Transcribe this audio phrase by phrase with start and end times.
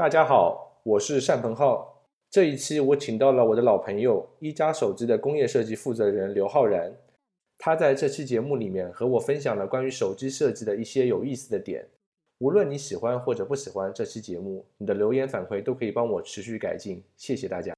[0.00, 2.06] 大家好，我是单鹏浩。
[2.30, 6.90] 这一期我请到了我的老朋友一加手机的工业设计负责人刘浩然，
[7.58, 11.86] 他在这期节目里面和我分享了关于手机设计的一些有意思的点。
[12.38, 17.04] 无论你喜欢或者不喜欢这期节目，你的留言反馈都可以帮我持续改进。
[17.18, 17.74] 谢谢大家。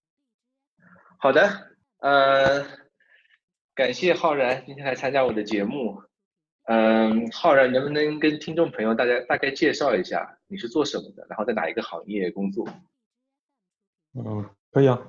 [1.18, 1.50] 好的，
[1.98, 2.64] 呃，
[3.74, 6.00] 感谢浩然今天来参加我的节目。
[6.64, 12.66] 嗯，浩然能不能跟听众朋友大家大概介绍一下你是做什么的，然后在哪一个行业工作？
[14.14, 15.00] 嗯，可以啊。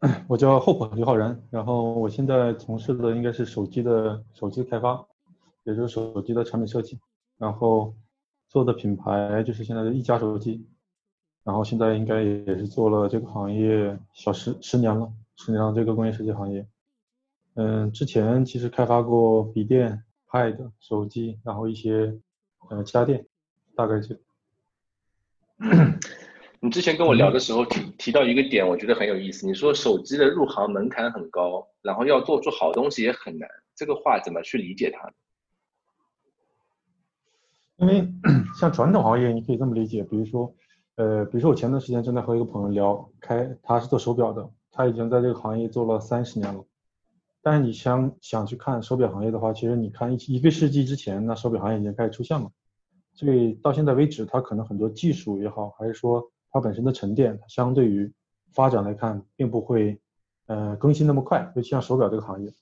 [0.28, 5.04] 我叫厚朴刘浩然，然后我现在从事的应该是手机的手机开发，
[5.64, 6.98] 也就是手机的产品设计，
[7.36, 7.92] 然后
[8.48, 10.64] 做的品牌就是现在的一加手机，
[11.44, 16.64] 然后现在应该也是做了这个行业小十十年了，十年了这个工业设计行业。
[17.54, 20.04] 嗯，之前其实开发过笔电。
[20.30, 22.16] Pad 手机，然后一些
[22.68, 23.26] 呃家电，
[23.74, 24.16] 大概就。
[26.62, 29.46] 你之前跟我聊的时候提提到一个点，我觉得很有意思。
[29.46, 35.10] 你说手机的入行门槛很高，然后要做出好东西也很难，这个话怎么去理解它？
[37.76, 38.06] 因为
[38.60, 40.54] 像传统行业，你可以这么理解，比如说，
[40.96, 46.62] 呃，比如说我前段时间正在和一个朋友聊，开他是做手表的，他已经在这个行业做了三十年了。
[47.42, 52.50] 但是你想想去看手表行业的话，其实你看一一个世纪之前，那手表行业已经开始出现了。
[53.14, 58.12] 所以到现在为止，它可能很多技术也好，还是说它本身的沉淀，相对于
[58.52, 60.00] 发展来看，并不会
[60.46, 61.52] 呃更新那么快。
[61.56, 62.52] 尤其像手表这个行业，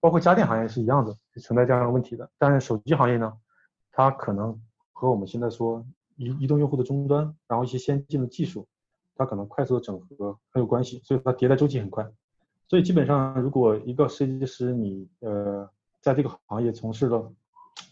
[0.00, 2.28] 包括家电行业是一样的，存在这样的问题的。
[2.38, 3.32] 但是手机行业呢，
[3.92, 4.60] 它可能
[4.92, 5.84] 和我们现在说
[6.16, 8.66] 移移动用户的终端，然后一些先进的技术，
[9.16, 12.08] 它可能快速的整合很有关系，所以它迭代周期很快。
[12.66, 15.68] 所以基本上，如果一个设计师你呃
[16.00, 17.32] 在这个行业从事了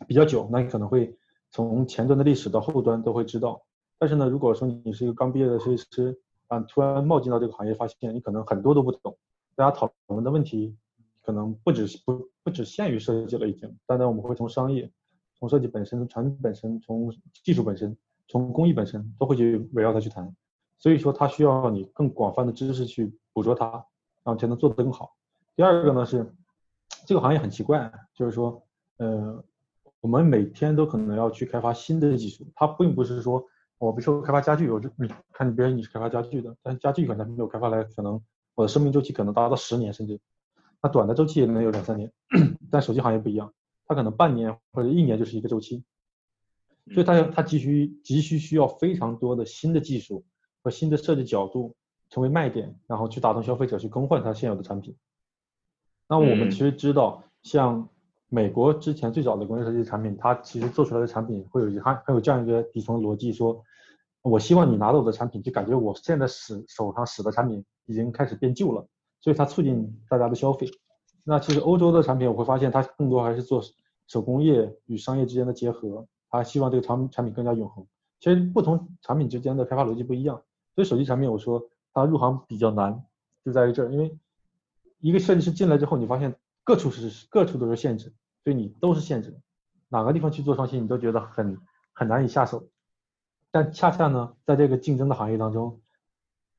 [0.07, 1.17] 比较久，那你可能会
[1.51, 3.63] 从前端的历史到后端都会知道。
[3.99, 9.17] 但是呢，如果说你是一个刚毕业的设计师啊，突然冒进到这个行业，发现你可能很多都不懂，
[9.55, 10.75] 大家讨论的问题
[11.23, 13.77] 可能不只是不不只限于设计了已经。
[13.87, 14.91] 当然，我们会从商业、
[15.39, 17.15] 从设计本身、从产品本身、从
[17.45, 17.97] 技术本身、
[18.27, 20.35] 从工艺本身都会去围绕它去谈。
[20.79, 23.85] 所以说，它需要你更广泛的知识去捕捉它。
[24.25, 25.17] 然后才能做得更好。
[25.57, 26.35] 第二个呢是，
[27.07, 28.65] 这个行业很奇怪，就是说，
[28.97, 29.45] 呃，
[30.01, 32.47] 我们每天都可能要去开发新的技术。
[32.55, 33.45] 它并不是说，
[33.79, 38.23] 我比如说开发家具，我就你看别人你是开发家具的，但是家具可能没有开发来，可能
[38.55, 40.21] 我的生命周期可能达到十年，甚至
[40.81, 42.11] 那短的周期也能有两三年。
[42.71, 43.53] 但手机行业不一样，
[43.87, 45.85] 它可能半年或者一年就是一个周期，
[46.95, 50.25] 所以它它急需急需需要非常多的新的技术
[50.63, 51.75] 和新的设计角度。
[52.13, 54.95] 成为卖点，然后去打动消费者去更换他现有的产品。
[56.07, 57.89] 那我们其实知道，像
[58.29, 63.65] 美国之前最早的工业设计产品，它其实做出来的产品会有还还有这样一个底层逻辑，说
[64.21, 68.87] 我希望你拿到我的产品，就感觉我现在使手上使的产品已经开始变旧了，
[69.23, 70.69] 所以它促进大家的消费。
[71.25, 73.63] 那其实欧洲的产品，我会发现它更多还是做
[74.07, 77.87] 手工业与商业之间的结合，它希望这个产产品更加永恒。
[78.21, 80.43] 其实不同产品之间的开发逻辑不一样，
[80.75, 81.67] 所以手机产品我说。
[81.93, 83.05] 它入行比较难，
[83.45, 84.17] 就在于这儿，因为
[84.99, 88.13] 一个设计师进来之后，你发现各处是各处都是限制，
[88.45, 89.39] 对你都是限制，
[89.89, 91.59] 哪个地方去做创新，你都觉得很
[91.93, 92.69] 很难以下手。
[93.51, 95.81] 但恰恰呢，在这个竞争的行业当中，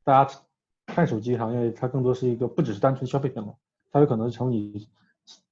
[0.03, 0.39] 大家
[0.85, 3.55] 看手机行业，它更多是一个不只是单纯消费品了，
[3.91, 4.87] 它有可能成为你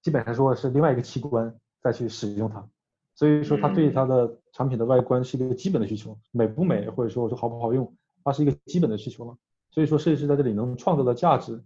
[0.02, 2.68] 基本上说是另外一个器官再去使用它，
[3.16, 9.38] 所以说它对它的产品的外观是一个基本的需求，美不美或者说我说好不好用，它是一个基本的需求了。
[9.72, 11.64] 所以说，设计师在这里能创造的价值，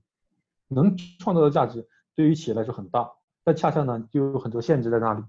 [0.67, 3.11] 能创造的价值对于企业来说很大，
[3.43, 5.23] 但恰恰呢就有很多限制在那里。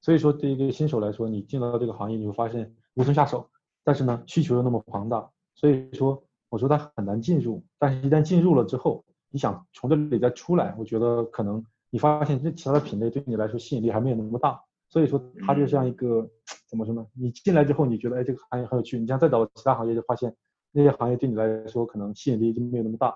[0.00, 3.50] 所以说，对于一个新手来说，你进到这个行业，你会发现无从下手，
[3.82, 7.64] 但是呢需求又那么庞大，所以说我说它很难进入。
[7.78, 14.60] 但是，一旦进入了之后，你想从这里再出来，我觉得可能你发现这其他的品类对你来说吸引力还没有那么大。
[14.88, 16.30] 所以说，它就像一个
[16.68, 17.04] 怎么说呢？
[17.12, 20.32] 你进来之后，你觉得哎这个行业很有趣，你像再找其他行业，就发现。
[20.72, 23.12] 那些行业对你来说可能吸引力就没有那么大，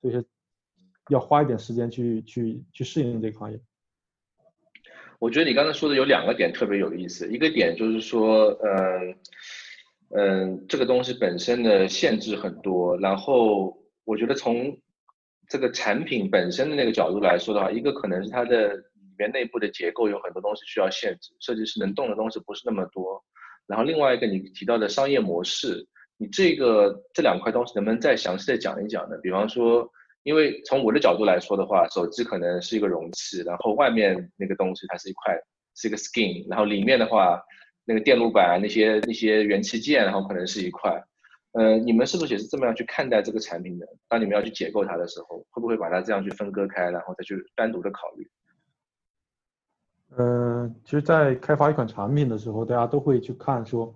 [0.00, 0.24] 所以
[1.10, 3.60] 要花一点时间去去去适应这个行业。
[5.18, 9.16] 我觉得你刚才说的有两个点特别有意思，一个点就是说，嗯
[10.10, 14.78] 嗯，这个东西本身的限制很多，然后我觉得从
[15.48, 23.24] 这个产品本身的那个角度来说的话，一个可能是它的里面内部的结构有很多东西需要限制，设计师能动的东西不是那么多，
[23.66, 25.88] 然后另外一个你提到的商业模式。
[26.16, 29.16] 你这个这两块东西能不能再详细的讲一讲呢？
[29.22, 29.88] 比方说，
[30.22, 35.36] 因为从我的角度来说的话，手机可能是一个容器，然后外面那个东西它是一块，
[35.74, 37.42] 是一个 skin，然后里面的话，
[37.84, 41.02] 那个电路板那些那些元器件，然后可能是一块。
[41.52, 43.86] 呃，你们是不是也是这么样去看待这个产品的？
[44.08, 48.28] 当你们要去解构它的时候，会不会把它这样去分割开，然后再去单独的考虑？
[50.16, 53.94] 呃，其实，在开发一款产品的时候，大家都会去看说，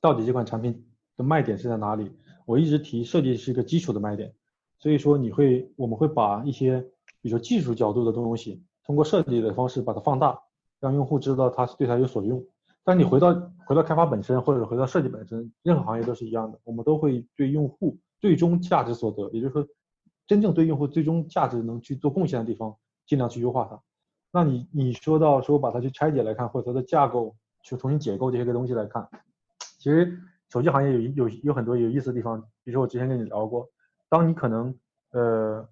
[0.00, 0.85] 到底这款产品
[1.16, 2.10] 的卖点是在哪里。
[2.44, 4.32] 我一直提设计是一个基础的卖点，
[4.78, 6.80] 所以说你会，我们会把一些，
[7.20, 10.40] 比如说技术角度的东西，通过设计的方式把它放大，
[10.78, 12.44] 让用户知道它是对它有所用。
[12.84, 13.34] 但你回到
[13.66, 19.66] 回到开发本身，或者回到设计本身，任何行业都是一样的，我们都会对用户最终价值所得，也就是说，
[20.28, 22.76] 真正对用户最终价值能去做贡献的地方，
[23.06, 23.80] 尽量去优化它。
[24.30, 27.34] 那你你说到说把它去拆解来看，或者它的架构
[27.64, 29.08] 去重新解构这些个东西来看，
[29.78, 30.16] 其实
[30.50, 33.68] 手机行业有有有很多有意思的地方，比如说我之前跟你聊过，
[34.08, 34.74] 当你可能
[35.12, 35.68] 呃，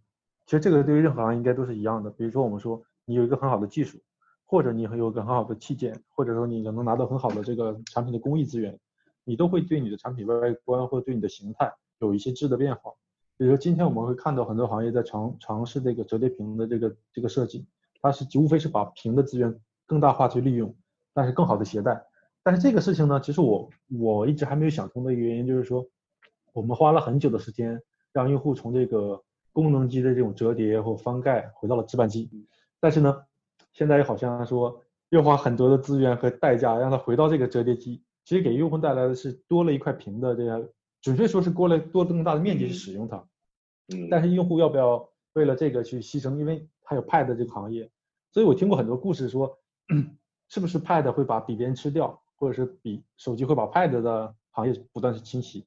[0.47, 3.99] 其实这个对于任何行业应该都是一样的，比如说我们说你有一个很好的技术。
[4.47, 8.79] 或者你有个很好的器件，或者说你能拿到很好的这个产品的工艺资源，
[9.25, 12.93] 你都会对你的产品外观或者对你的形态有一些质的变化。
[13.39, 17.67] 比如说今天我们会看到很多行业在尝尝试这个折叠屏的这个这个设计，
[18.01, 20.73] 它是无非是把屏的资源更大化去利用，
[21.15, 22.05] 但是更好的携带。
[22.45, 23.69] 但是这个事情呢，其实我
[23.99, 25.85] 我一直还没有想通的一个原因就是说，
[26.53, 27.83] 我们花了很久的时间
[28.13, 29.21] 让用户从这个
[29.53, 32.31] 功能机的这种折叠或翻盖回到了直板机，
[32.79, 33.25] 但是呢。
[33.73, 40.65] 现在又好像说又花很多的资源和代价让它回到这个折叠机，其实给用户带来的是多了一块屏的这样，
[41.03, 43.17] 准确说是多了多更大的面积去使用它。
[43.93, 44.07] 嗯。
[44.09, 46.37] 但是用户要不要为了这个去牺牲？
[46.39, 47.91] 因为它有 Pad 这个行业，
[48.31, 49.59] 所以我听过很多故事说，
[50.49, 55.65] 是不是 Pad 会把笔边吃掉，或者是笔手机会把 Pad 的行业不断去清洗？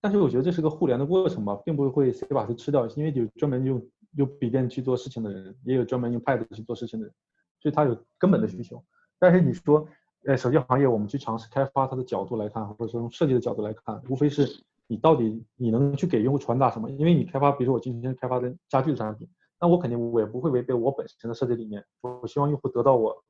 [0.00, 3.82] 但是我觉得这是个互联的过程吧，并不会谁把它吃掉，因为有专门用
[4.16, 7.14] 用笔电去做事情的人，也有专门用 Pad 去做事情的人。
[7.58, 8.84] 所以它有根本的需求，
[9.18, 9.88] 但是你说，
[10.26, 16.88] 呃，手机行业我们去尝试开发它的角度来看，或者说从设计的角度来看，无非是你到底你能去给用户传达什么？
[16.90, 19.26] 因为你开发，比如说我今天开发的家具的产品，
[19.58, 21.82] 那我肯定我也不会违背我本身的设计理念。
[22.02, 23.24] 我希望用户得到我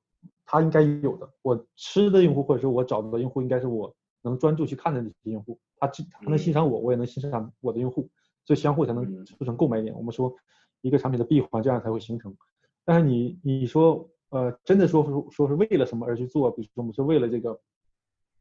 [0.45, 8.09] 他应该有的，我吃的用户或者说我找到的用户应该是我能专注去看的那些用户，他他能欣赏我，我也能欣赏我的用户，
[8.45, 9.95] 所以相互才能促成购买点。
[9.95, 10.35] 我们说
[10.81, 12.37] 一个产品的闭环这样才会形成。
[12.85, 14.09] 但是你你说。
[14.31, 16.51] 呃，真的说说说是为了什么而去做？
[16.51, 17.61] 比如说，我们是为了这个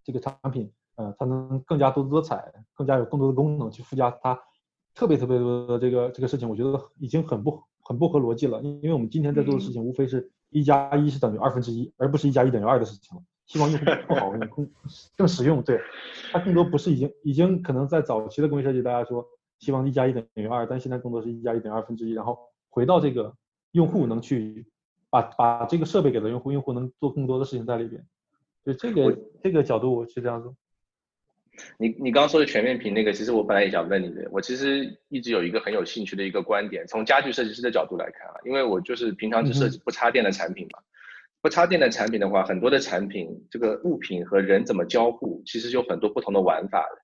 [0.04, 4.38] 这个产品，呃，它能更加多姿多彩，更加有更多的功能去附加它
[4.96, 8.60] 特别特别多的这个这个事情，我觉得已经很不很不合逻辑了。
[8.64, 10.30] 因为我们今天在做的事情，无非是
[10.60, 13.24] 一加一是等于二分之一，而不是一加一等于二的事情了。
[13.46, 14.72] 希望用户更好用，更
[15.18, 15.62] 更实用。
[15.62, 15.80] 对，
[16.32, 19.26] 它更多不是已经已经可能在早期的工业设计，大家说
[19.60, 23.36] 希望一加一等于二，但现在更多是一加一等于二分之一，然后回到这个
[23.72, 24.66] 用户能去。
[25.08, 28.06] 把把这个设备给了用户，用户能做更多的事情在里边，
[28.66, 30.54] 就这个这个角度我是这样子。
[31.78, 40.80] 你你刚刚说的全面屏那个，其实我本来也想问你的，我其实一直有一个很有兴趣的一个观点，从家具设计师的角度来看啊，因为我就是平常只设计不插电的产品嘛，
[41.42, 47.02] 不插电的产品的话，很多的产品这个物品和人怎么交互，其实有很多不同的玩法的。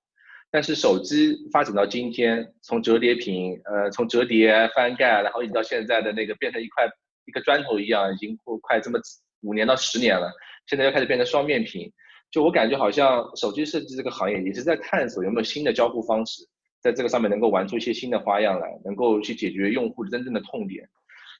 [0.50, 6.88] 但是手机发展到今天，从折叠屏，呃，从折叠翻盖，然后一直到现在的那个变成一块。
[7.24, 8.98] 一个砖头一样，已经过快这么
[9.42, 10.28] 五年到十年了，
[10.66, 11.88] 现在又开始变成双面屏，
[12.32, 16.42] 就我感觉好像手机设计这个行业也是在探索有没有新的交互方式，
[16.80, 20.88] 在这个上面能够玩出一些新的花样来，能够去解决用户真正的痛点。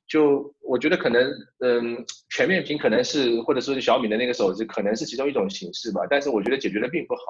[0.07, 1.29] 就我觉得可能，
[1.61, 7.23] 嗯，全面屏可能是或者说是小米的那个手机可能是其中一种形式吧，但是我觉得解决的并不好。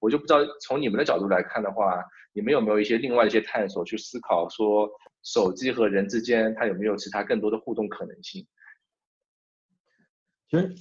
[0.00, 2.00] 我就不知道从你们的角度来看的话，
[2.32, 4.88] 你们有没有一些另外一些探索去思考说。
[5.24, 8.46] 手机和人之间，它有没有其他更多的互动可能性？
[10.50, 10.74] 其实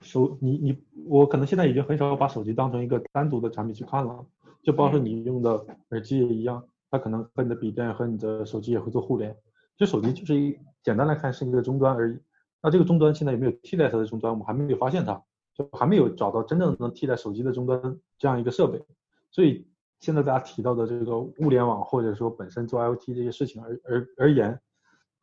[0.00, 4.24] 手你你我可能现在已经很少把手机当成一个单独的产品去看了，
[4.62, 5.50] 就包括你用的
[5.90, 9.36] 耳机也一样，它可能和你的笔电和你的手机也会做互联。
[9.76, 12.18] 这手机就是一简单来看是一个终端而已。
[12.62, 14.32] 那这个终端现在有没有替代它的终端？
[14.32, 15.22] 我们还没有发现它，
[15.54, 18.82] 就还没有找到真正能替代手机的终端这样一个设备，
[19.30, 19.66] 所以。
[20.00, 24.56] 现在大家提到的这个物联网，或者说本身做 IoT 这些事情而而而言，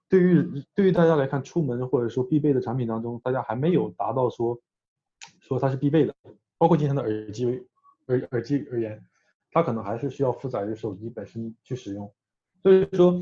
[0.08, 4.60] 对于对于大家来看，出门或者说必备的产品当中，大家还没有达到说
[5.40, 6.14] 说它是必备的。
[6.58, 7.46] 包括今天的耳机
[8.08, 9.04] 耳耳机而言，
[9.52, 12.12] 它可能还是需要负载于手机本身去使用。
[12.62, 13.22] 所以说，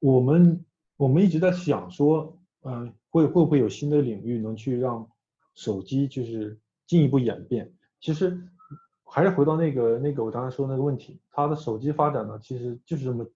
[0.00, 0.64] 我们
[0.96, 5.08] 我们一直在想说，嗯，会会不会有新的领域能去让
[5.54, 7.72] 手机就是进一步演变？
[8.00, 8.48] 其实。
[9.14, 13.26] 还是回到那个那个我刚才说那个问题，它的手机发展呢，其实就是这么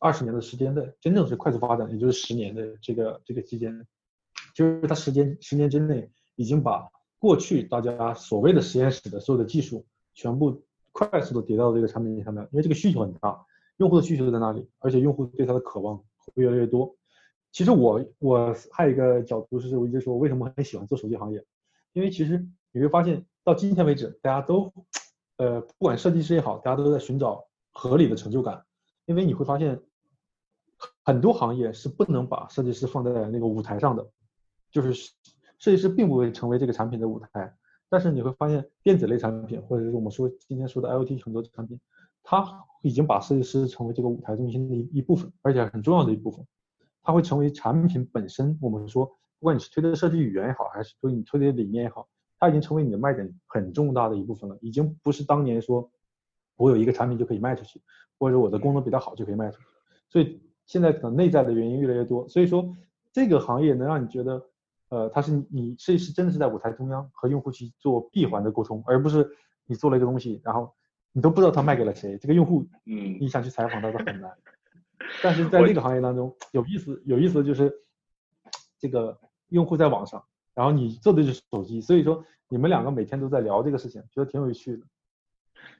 [0.00, 3.86] 二十年的时间的，真正是快速发展，也就是十年的这个这个期间，
[4.54, 6.88] 就是它时间十年之内已经把
[7.18, 10.62] 过去大家所谓的实验室的所有的技术全部
[10.92, 13.44] 快速的叠到这个产品上面，因为这个需求很大，
[13.78, 15.96] 用户的需求就在那里，而且用户对它的渴望
[16.34, 16.94] 会越来越多。
[17.50, 21.44] 其实我我还有一个角度是，我一直说我为什么很喜欢做手机行业，
[21.92, 24.72] 因为其实你会发现到今天为止，大家都，
[25.36, 28.64] 呃，不管设计师也好，大家都在寻找合理的成就感，
[29.06, 29.80] 因为你会发现
[31.04, 34.06] 很多行业是不能把设计师放在那个舞台上的，
[34.70, 34.94] 就是
[35.58, 37.54] 设计师并不会成为这个产品的舞台。
[37.88, 41.78] 但是你会发现，电子类产品，或者是我们说今天说的 IoT 很多产品，
[42.22, 46.44] 它已经把设计师成为这个舞台中心的一一部分，而且很重要的一部分。
[47.02, 48.58] 它会成为产品本身。
[48.60, 49.06] 我们说，
[49.38, 52.08] 不管你是推的设计语言也好，还是说你推的理念也好，
[52.40, 54.58] 它已经成为你的卖点很重大的一部分了。
[54.60, 55.88] 已经不是当年说
[56.56, 57.80] 我有一个产品就可以卖出去，
[58.18, 59.66] 或者我的功能比较好就可以卖出去。
[60.08, 62.28] 所以现在可能内在的原因越来越多。
[62.28, 62.74] 所以说
[63.12, 64.42] 这个行业能让你觉得。
[64.90, 69.28] 呃，它是你设计师真的是在舞台中央和用户去做闭环的沟通，而不是
[69.66, 70.72] 你做了一个东西，然后
[71.10, 74.30] 你都不知道他卖给了谁，这个用户，嗯，你想去采访他都很难。
[75.20, 77.74] 但是在这个行业当中，有意思有意思的就是
[78.78, 79.18] 这个
[79.48, 80.22] 用户在网上，
[80.54, 84.86] 然后你做的就是手机，所以说你们两个每天都在聊这个事情，觉得挺有趣的。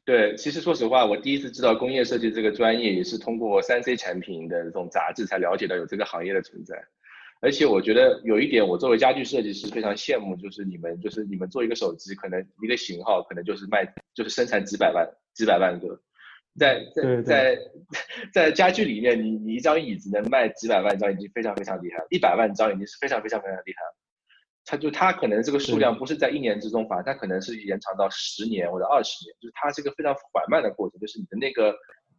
[0.05, 6.77] 对，其实说实话，我第一次知道工业设计这个专业，也是通过三 C 产品的这种杂志才了解到有这个行业的存在。
[7.41, 15.99] 而且我觉得有一点，我作为家具设计师非常羡慕，就是你们，就是你们做一个手机，可能一个型号可能就是卖，就是生产几百万、几百万个，
[16.59, 17.59] 在在在
[18.33, 24.04] 在家具里面，你你一张椅子能卖几百万张，已经非常非常厉害了，一百万张已经是非常非常非常厉害了。
[24.65, 31.75] 它就它可能这个数量不是在一年之中发，它可能是延长到十年或者二十年，就是它是一个非常缓慢的过程，就是你的那个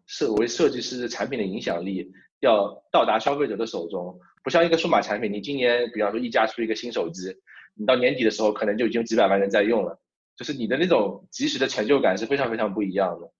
[0.05, 4.19] 设为设计师产品的影响力要到达消费者的手中。
[4.43, 7.35] 不像一个数码产品，你今年比方说一家出一个新手机，
[7.73, 9.99] 你到年底的时候可能就已经几百万人在用了，
[10.35, 13.31] 就是你的那种及时的成就感是非常非常不一样的。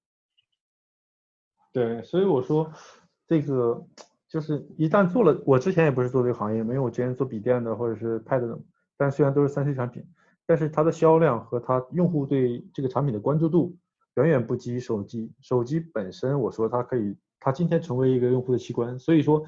[1.72, 2.74] 对，所以我说
[3.28, 3.86] 这个
[4.28, 8.58] 就是一旦做了，我之前也不是做这个行业，没有我之前做笔电的或者是 Pad 的，
[8.98, 10.06] 但虽然都是三 C 产品，
[10.46, 13.76] 但是它的销量和它用户对这个产品的关注度
[14.16, 15.32] 远远不及手机。
[15.42, 19.46] 手机本身，我说它可以，它今天成为一个用户的器官，所以说。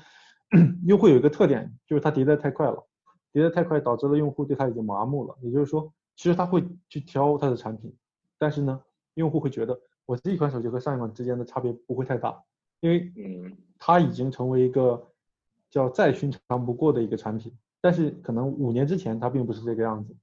[0.87, 2.81] 用户有一个特点，就是它迭代太快了，
[3.33, 5.37] 迭代太快导致了用户对它已经麻木了。
[5.41, 7.93] 也就是说，其实他会去挑它的产品，
[8.37, 8.81] 但是呢，
[9.15, 12.41] 用户会觉得我这一款手机和上一款之间的差别不会太大，
[12.79, 15.05] 因为嗯，它已经成为一个
[15.69, 17.53] 叫再寻常不过的一个产品。
[17.81, 20.15] 但是可能五年之前它并不是这个样子，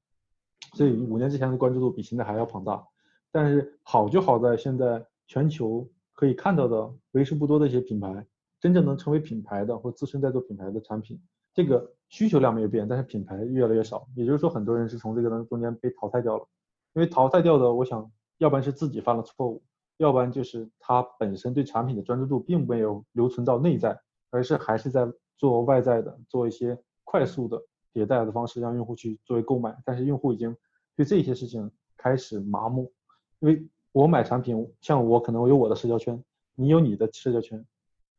[0.75, 2.85] 所以五年之前的关注度比现在还要庞大。
[3.31, 8.27] 但是好就好在现在全球可以看到的为数不多的一些品牌。
[8.61, 11.21] 真正能成为品牌的或自身在做品牌的产品，
[11.53, 14.09] 这个需求量没有变，但是品牌越来越少。
[14.17, 16.49] 也就是说，很多人是从这个当中间被淘汰掉了。
[16.95, 19.63] 因为淘汰掉的，我想，要不然是自己犯了错误，
[19.99, 25.07] 要不然就是他本身对产品的专注度并没有留存到内在，而是还是在
[25.37, 29.77] 做外在的，做一些快速的迭代的方式让用户去作为购买。
[29.85, 30.57] 但是用户已经
[30.97, 32.93] 对这些事情开始麻木，
[33.39, 36.23] 因为我买产品，像我可能我有我的社交圈，
[36.55, 37.65] 你有你的社交圈。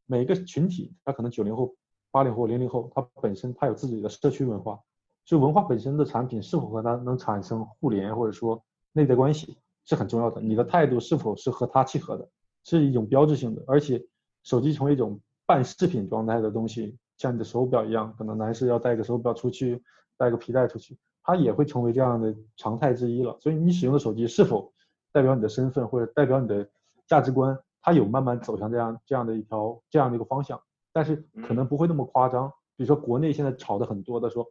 [0.05, 1.75] 每个群体，他可能九零后、
[2.11, 4.79] 八零后、零零后，他本身他有自己的社区文化，
[5.25, 8.63] 就文化本身的产品是否和他能产生互联或者说
[8.93, 10.39] 内在关系是很重要的。
[10.39, 12.29] 你的态度是否是和他契合的，
[12.63, 13.63] 是一种标志性的。
[13.65, 13.99] 而且
[14.43, 19.81] 手机成为一种半饰品状态的东西，像你的手表一样，可能男士要带个手表出去，
[20.17, 23.37] 带个皮带出去，它也会成为这样的常态之一了。
[23.39, 24.73] 所以你使用的手机是否
[25.11, 26.67] 代表你的身份或者代表你的
[27.07, 27.57] 价值观？
[27.81, 30.59] 它有慢慢走向这样这样的一条这样的一个方向，
[30.91, 31.15] 但是
[31.47, 32.51] 可能不会那么夸张。
[32.75, 34.45] 比如说国内现在炒的很多的说，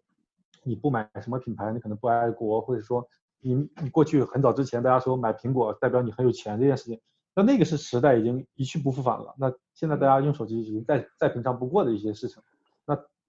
[0.63, 3.07] 你不买什么品牌，你可能不爱国，或者说
[3.41, 7.01] 你你过去很早之前大家说买苹果代表你很有钱这件事情，
[7.35, 9.35] 那那个是时代已经一去不复返了。
[9.37, 12.41] 那现在大家用手机已经再再平常不过的一些事情。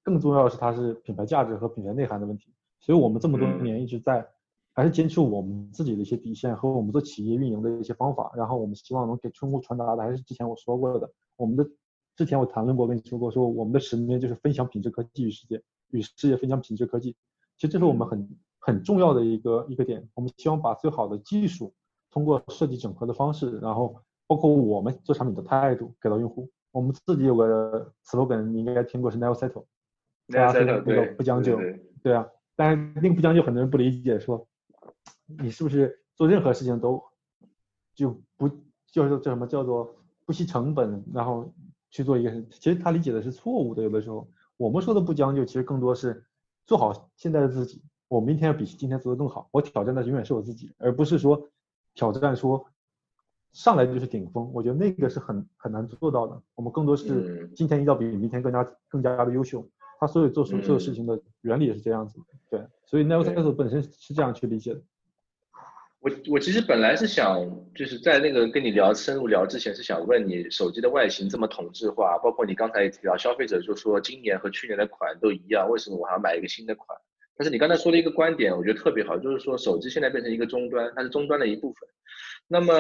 [0.06, 2.54] 那更重要的是它是品牌价值和品牌内涵的问题。
[2.80, 4.26] 所以我们这么多年一直在。
[4.78, 11.66] 还是坚持我们自己的一些底线和我们做企业运营的一些方法，然后我们希望能给用户传达的还是之前我说过的，我们的
[12.18, 17.16] 之前我谈论过跟你说过，说我们的使命就是分享品质科技与世界，与世界分享品质科技。
[17.56, 21.74] 其实这是我们很很重要的一个一个点，我们希望把最好的技术
[22.12, 23.96] 通过设计整合的方式，然后
[24.28, 26.50] 包括我们做产品的态度给到用户。
[26.74, 29.34] 我们自己有个 slogan，你应该听过是 never
[30.28, 31.60] settle，never settle，对，不将就，
[32.04, 34.48] 对啊，但是那个不将就很多人不理解，说。
[35.28, 37.04] 你是不是做任何事情都
[37.96, 38.48] 就不
[38.86, 41.52] 就是叫什么叫做不惜成本，然后
[41.90, 42.46] 去做一个事？
[42.52, 43.82] 其实他理解的是错误的。
[43.82, 46.24] 有的时候我们说的不将就，其实更多是
[46.68, 47.82] 做好现在的自己。
[48.08, 49.50] 我明天要比今天做的更好。
[49.52, 51.50] 我挑战的永远是我自己，而不是说
[51.96, 52.64] 挑战说
[53.52, 56.40] 上来就是顶峰，我觉得那个是很很难做到的。
[56.54, 59.68] 我们更多是今天一定要比明天更加更加的优秀。
[60.06, 62.20] 他所有做所有事情的原理也是这样子，
[62.50, 62.62] 对。
[62.86, 64.82] 所以 Never Settle 本身是这样去理解的。
[66.00, 67.44] 我我其实本来是想，
[67.74, 76.96] 就是在那个跟你聊深入聊之前，是想问你手机的外形这么同质化，包括你刚才也提到消费者就说今年和去年的款都一样，为什么我还要买一个新的款？
[77.36, 81.90] 但是你刚才说的一个观点，我觉得特别好，就是说手机现在变成一个终端，它是终端的一部分。
[82.48, 82.74] 那么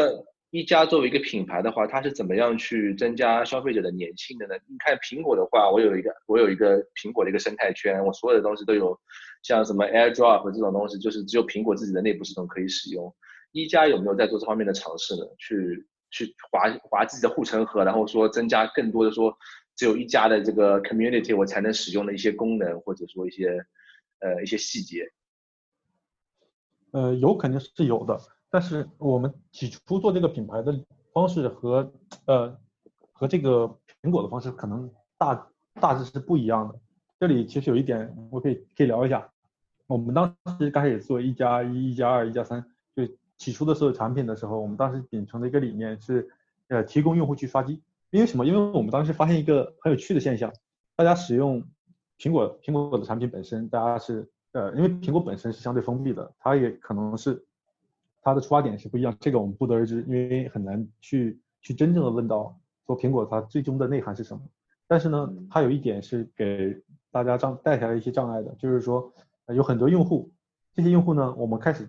[0.51, 4.55] 一加作为一个品牌的话，它是怎么样去增加消费者的粘性的呢？
[4.67, 8.99] 你看苹果的话，我有一个我有一个苹果的一个生态圈，我所有的东西都有。
[9.43, 13.13] 像什么 AirDrop 这种东西，就是只有苹果自己的内部系统可以使用。
[13.51, 15.21] 一加有没有在做这方面的尝试呢？
[15.37, 19.37] 去去划划自己的护城河，然后说增加更多的说
[19.75, 23.63] 只有一家的这个 community 我才能使用的一些功能，或者说一些
[24.19, 25.11] 呃一些细节。
[26.91, 28.19] 呃，有肯定是有的，
[28.55, 30.73] 但是我们起初做这个品牌的
[31.11, 31.91] 方式和
[32.23, 32.57] 呃
[33.11, 33.67] 和这个
[34.01, 36.79] 苹果的方式可能大大致是不一样的。
[37.19, 39.29] 这里其实有一点我可以可以聊一下。
[39.87, 43.05] 我们当时刚开始做一加一、一加二、一加三，就
[43.37, 46.29] 起初的所有产品的时候，我们当时秉承的一个理念是，
[46.69, 47.81] 呃，提供用户去刷机。
[48.11, 48.45] 因为什么？
[48.45, 50.49] 因为我们当时发现一个很有趣的现象，
[50.95, 51.61] 大家使用
[52.17, 57.45] 苹果苹果的产品本身，大家是呃，因为苹果本身是相对封闭的，它也可能是
[58.25, 64.43] 它的出发点是不一样，这个我们不得而知，因为很难去去真正的问到说苹果它最终的内涵是什么。
[64.85, 66.75] 但是呢，它有一点是给
[67.09, 69.13] 大家障带下来一些障碍的，就是说。
[69.53, 70.31] 有很多用户，
[70.73, 71.87] 这些用户呢，我们开始，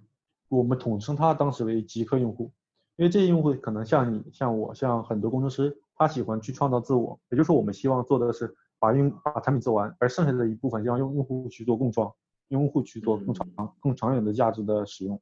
[0.51, 2.53] 我们统称他当时为极客用户，
[2.97, 12.13] 因为这些用户可能像你、像我、像很多工程师，他喜欢去创造自我，也就是说，我们希望做的是把用把产品做完，而剩下的一部分让用用户去做共创，
[12.49, 15.19] 用户去做更长、更长远的价值的使用。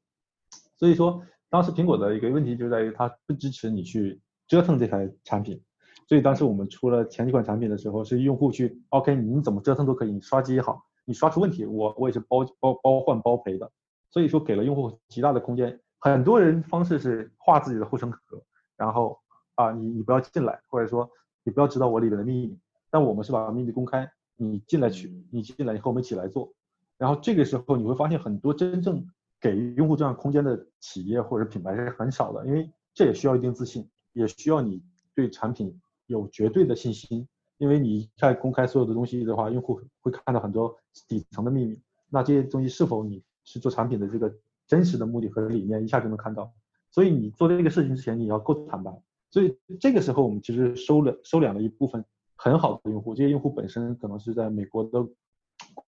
[0.76, 5.60] 所以说，当时苹果的一个问题就在于它不支持你去折腾这台产品，
[6.08, 10.84] 所以当时我们出了前几款产品的时候，是用户去 OK，你怎么折腾都可以，你刷机也好。
[11.06, 13.70] 你刷出问题，我我也是包包包换包赔的，
[14.10, 15.78] 所以说给了用户极大的空间。
[15.98, 18.42] 很多人方式是画自己的护城河，
[18.76, 19.18] 然后
[19.54, 21.06] 啊你你不要进来，或者说
[21.42, 22.58] 你不要知道我里面的秘密。
[22.90, 26.50] 但我们是把秘密公开，你进来取，你进来以后我们一起来做。
[26.96, 29.06] 然后这个时候你会发现很多真正
[29.44, 34.82] 给用户这样空间的企业或者品牌是很少的，因为这也需要一定自信，也需要你
[35.14, 37.28] 对产品有绝对的信心。
[37.58, 40.74] 因为你在公开所有的东西的话，用户会看到很多
[41.08, 41.78] 底层的秘密。
[42.08, 44.34] 那这些东西是否你是做产品的这个
[44.66, 46.50] 真实的目的和理念，一下就能看到。
[46.90, 48.90] 所以你做这个事情之前，你要够坦白。
[49.30, 52.02] 所以这个时候，我们其实收了收敛了一部分
[52.34, 53.14] 很好的用户。
[53.14, 55.06] 这些用户本身可能是在美国的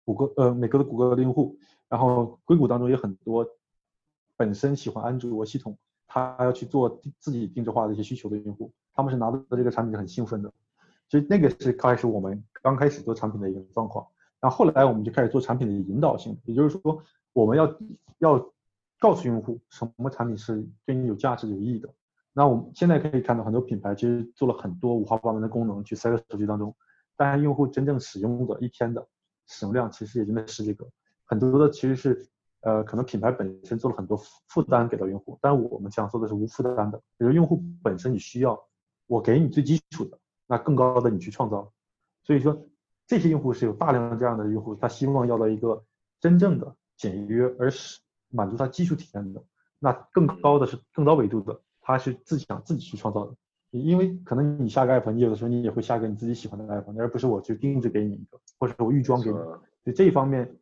[0.06, 1.58] 谷歌，呃，美国的谷歌的用户。
[1.92, 3.46] 然后硅谷当中有很多
[4.34, 5.76] 本身喜欢安卓系统，
[6.06, 10.50] 他要去做自己定制化的一些需求的用户，他们是拿到的这个产品是很兴奋的。
[11.10, 14.06] 所以那个是开始我们刚开始做产品的一个状况，
[14.40, 17.78] 然后后来我们就开始做产品的引导性，也就是说我们要
[18.20, 18.52] 要
[18.98, 21.90] 告诉用户什么产品是对你有价值有意义的。
[22.32, 26.74] 那我们现在可以看到很多品牌其实做了很多五花八门的功能去塞到手机当中，
[27.16, 29.06] 但用户真正使用的一天的
[29.46, 30.86] 使用量其实也就那十几个，
[31.32, 32.28] 很多的其实是
[32.60, 34.18] 呃可能品牌本身做了很多
[34.48, 38.62] 负担给到用户，但我们想做的是无负担的，比如用户本身你需要
[39.06, 40.18] 我给你最基础的。
[40.46, 41.72] 那更高的你去创造，
[42.24, 42.66] 所以说
[43.06, 45.82] 这些用户是有大量的这样的用户，他希望要到一个
[46.20, 49.42] 真正的简约而是满足他基础体验的。
[49.78, 53.34] 那更高的是更高维度的，他是自己想自己去创造的。
[53.70, 59.36] 因为可能你下个 app，你有的时候你也会下个你自己喜欢的 app，而不是我去定制给你一个，或者我预装给你。
[59.36, 60.54] 所以这一方面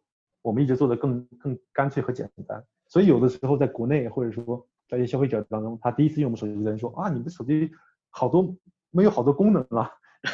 [0.42, 2.64] 我们一直做的更更干脆和简单。
[2.88, 7.70] 所以有的时候在国内或者说在一些消费者当中，他第一次用我们手机的人说啊，你们手机
[8.11, 8.55] 好多。
[8.92, 9.88] 没有好多功能啊，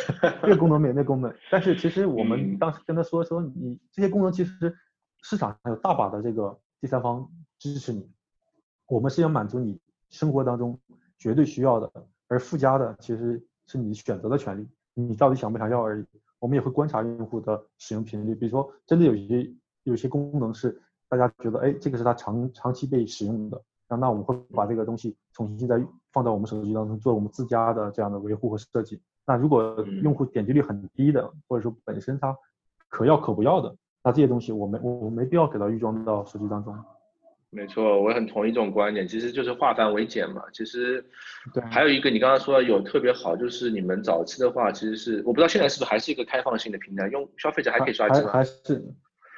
[0.40, 4.74] 这个功能没那功能，但是其实我们当时跟他说说，你这些功能其实
[5.20, 8.10] 市场上有大把的这个第三方支持你，
[8.88, 10.80] 我们是要满足你生活当中
[11.18, 11.92] 绝对需要的，
[12.28, 16.06] 而附加的其实是你选择的权利，你到底想不想要而已。
[16.38, 19.52] 我们也会观察用户的使用频率，比如说真的有一些
[19.90, 23.60] 有些功能是大家觉得哎这个是它长长期被使用的。
[23.88, 25.80] 那那我们会把这个东西重新再
[26.12, 29.00] 放到我们手机当中，做我们自家的这样的维护和设计。
[29.24, 32.36] 那如果用户点击率很低的，或者说本身它
[32.88, 36.76] 可要可不要的，那这些东西我没我没必要给它预装到手机当中。
[37.50, 40.42] 没错，我很同意这种观点，其实就是化繁为简嘛。
[40.52, 41.02] 其实，
[41.54, 48.32] 对，还有一个你刚刚说有特别好，就是你们早期的话，其实是我不知道现在是不是还是一个开放性的平台，用消费者还可以刷机吗？
[48.32, 48.84] 还是，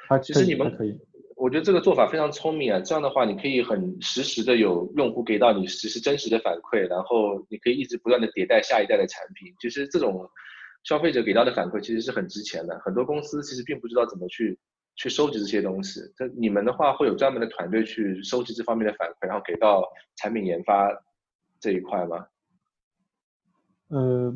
[0.09, 0.97] 还其实你们可以。
[1.35, 2.79] 我我觉得这个做法非常聪明啊！
[2.81, 9.51] 这样的话，你可以很实时的有用户给到你实时真实的反馈，然后你可以一直不断的迭代下一代的产品。
[9.59, 10.29] 其实这种
[10.83, 12.77] 消费者给到的反馈其实是很值钱的。
[12.85, 14.59] 很多公司其实并不知道怎么去
[14.95, 16.01] 去收集这些东西。
[16.15, 19.83] 这你们的话会有专门的团队去收集这方面的反馈，然后给到
[20.17, 20.91] 产品研发
[21.59, 22.27] 这一块吗？
[23.87, 24.35] 呃，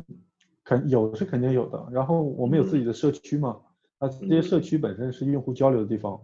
[0.64, 1.86] 肯有是肯定有的。
[1.92, 3.60] 然后我们有自己的社区嘛，
[3.98, 6.20] 那这些社区本身是用户交流的地方。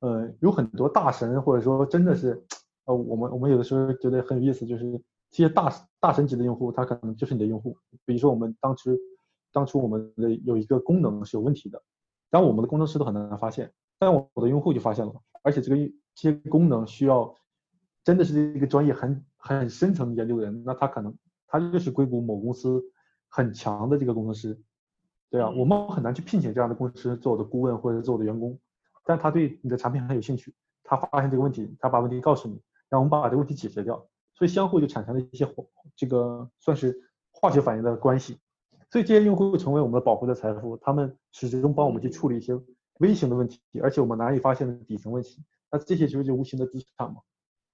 [0.00, 2.44] 呃，有很多大神，或者说真的是，
[2.84, 4.92] 呃，我们我们有的时候觉得很有意思，就是
[5.30, 7.74] 这些大大神级的用户，他可能就是你的用户。
[8.04, 8.98] 比如说我们当时
[9.50, 11.82] 当初我们的有一个功能是有问题的，
[12.28, 15.76] 但我们的工程师都很难发现，但我的用户就发现了，而且这个
[16.14, 17.34] 这些功能需要
[18.04, 22.82] 真的是一个专业很很深层研究的人，那他可能他就是硅谷某公司
[23.30, 24.60] 很强的这个工程师，
[25.30, 28.58] 对啊，我们很难去聘请这样的公司做我的顾问或者做我的员工。
[29.06, 32.54] 但他对你的产品很有兴趣，他发现这个问题，他把问题告诉你，
[32.88, 33.96] 然后我们把这个问题解决掉，
[34.34, 35.46] 所以相互就产生了一些
[35.94, 36.98] 这个算是
[37.30, 38.38] 化学反应的关系，
[38.90, 42.58] 所以这些用户成为我们的保护的财富，他们始终帮我们去处理一些
[43.00, 47.16] 微型的问题，而且我们难以发现的底层问题，那这些其实就无形的资产嘛。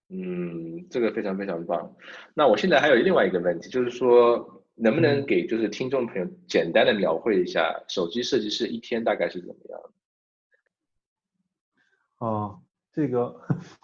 [0.08, 1.94] 嗯，这个非常非常棒。
[2.34, 9.80] 那我现在还有另外一个问题，就是说能不能给就是听众朋友简单的描绘一下手机设计师一天大概是怎么样
[12.18, 12.26] 的？
[12.26, 12.56] 啊，
[12.92, 13.34] 这个，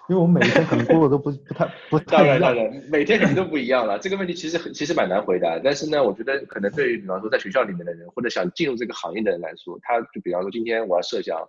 [0.08, 2.54] 因为我们每天可能过的都不不太不太一样，
[2.90, 3.98] 每天可能都不一样了。
[3.98, 11.48] 这个问题其实很其实蛮难回答，但是呢，我觉得可能对于比方说在学校里面的人，或者想进入这个行业的人来说，他就比方说今天我要设想，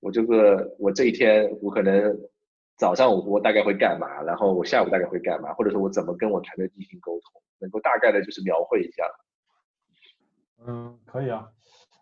[0.00, 2.18] 我这个我这一天我可能
[2.78, 9.04] 早上我我大概会干嘛，然后我下午大概会干嘛，或者说我怎么跟我团队进行沟通，能够大概的就是描绘一下。
[10.66, 11.46] 嗯，可以啊，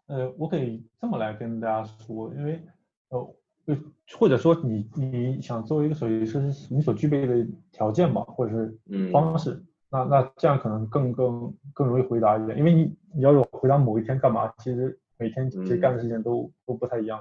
[0.07, 2.63] 呃，我可以这么来跟大家说，因为
[3.09, 3.35] 呃。
[3.69, 3.75] 就
[4.17, 6.39] 或者说你你想作为一个设计师，
[6.71, 9.61] 你所具备的条件吧，或者是方式，
[9.91, 17.21] 那那这样可能更更更容易回答一点，因为你你要有回答某一天干嘛，其实每天其实干的事情都都不太一样。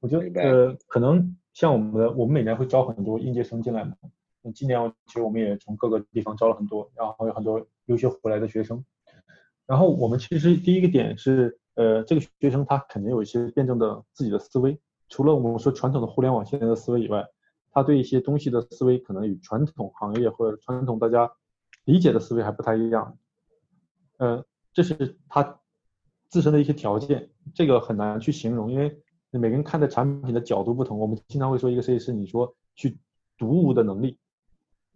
[0.00, 3.94] 我觉得呃可能像我们的我们每年会招很多应届生进来嘛，
[4.42, 8.84] 那今年其实我们也从各个地方招了很多，然后有很多留学回来的学生，
[9.66, 14.78] 然后我们其实第一个点是呃这个学生他肯定有一些辩证的自己的思维。
[15.08, 17.26] 除了我们说传统的互联网现在的思维以外，
[17.72, 21.30] 他对一些东西的思维可能与传统行业或者传统大家
[21.84, 23.18] 理解的思维还不太一样。
[24.18, 25.60] 呃，这是他
[26.28, 30.98] 自身的一些条件，这个很难去形容，因为每个人看待产品的角度不同。
[30.98, 32.96] 我们经常会说一个设计师，你说去
[33.36, 34.16] 读物的能力，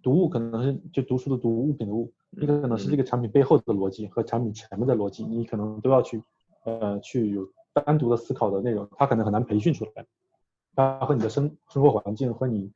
[0.02, 6.22] 读物可能是就读书的读物品的物，你可能是这个产品背后的逻辑和产品前面的逻辑，你可能都要去
[6.64, 7.46] 呃去有。
[7.74, 10.04] 单独的思考的内容，他可能很难培训出来。
[10.76, 12.70] 它和你的生生活环境和你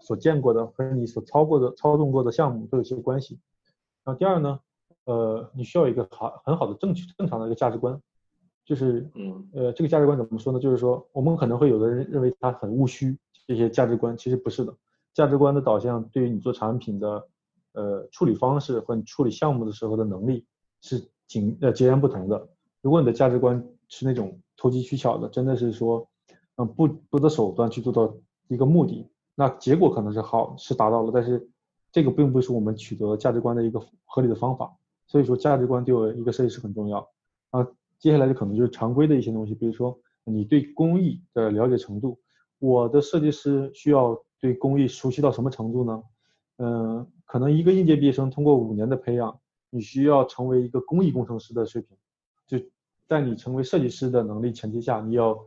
[0.00, 3.40] 所见过的和你所操过的操纵过的项目都有些关系。
[4.04, 4.60] 然后第二呢，
[5.06, 7.98] 呃，你需要一个好很好的正正常的一个价值观，
[8.64, 10.58] 就是嗯呃这个价值观怎么说呢？
[10.58, 14.74] 就是说我们可能会有的人认为它很务虚，这些价值观其实不是的。
[15.12, 17.28] 价值观的导向对于你做产品的
[17.72, 20.44] 呃处理方式和你处理项目的时候的能力
[20.80, 21.08] 是
[21.74, 22.48] 截然不同的。
[22.82, 26.08] 如果你的价值观是那种投机取巧的，真的是说，
[26.56, 28.14] 嗯，不不择手段去做到
[28.48, 31.48] 一个目的，那结果可能是好是达到了，但是
[31.92, 34.76] 这个并不是我们取得价值观的一个合理的方法。
[35.06, 37.08] 所以说价值观对我一个设计师很重要。
[37.50, 37.66] 啊，
[38.04, 42.20] 接下来就可能就是常规的一些东西，比如说你对工艺的了解程度，
[42.58, 46.02] 我的设计师需要对工艺熟悉到什么程度呢？
[46.58, 49.40] 嗯，可能一个应届毕业生通过五年的培养，
[49.70, 51.96] 你需要成为一个工艺工程师的水平，
[52.46, 52.62] 就。
[53.06, 55.38] 在你成为设计师的能力前提下，你要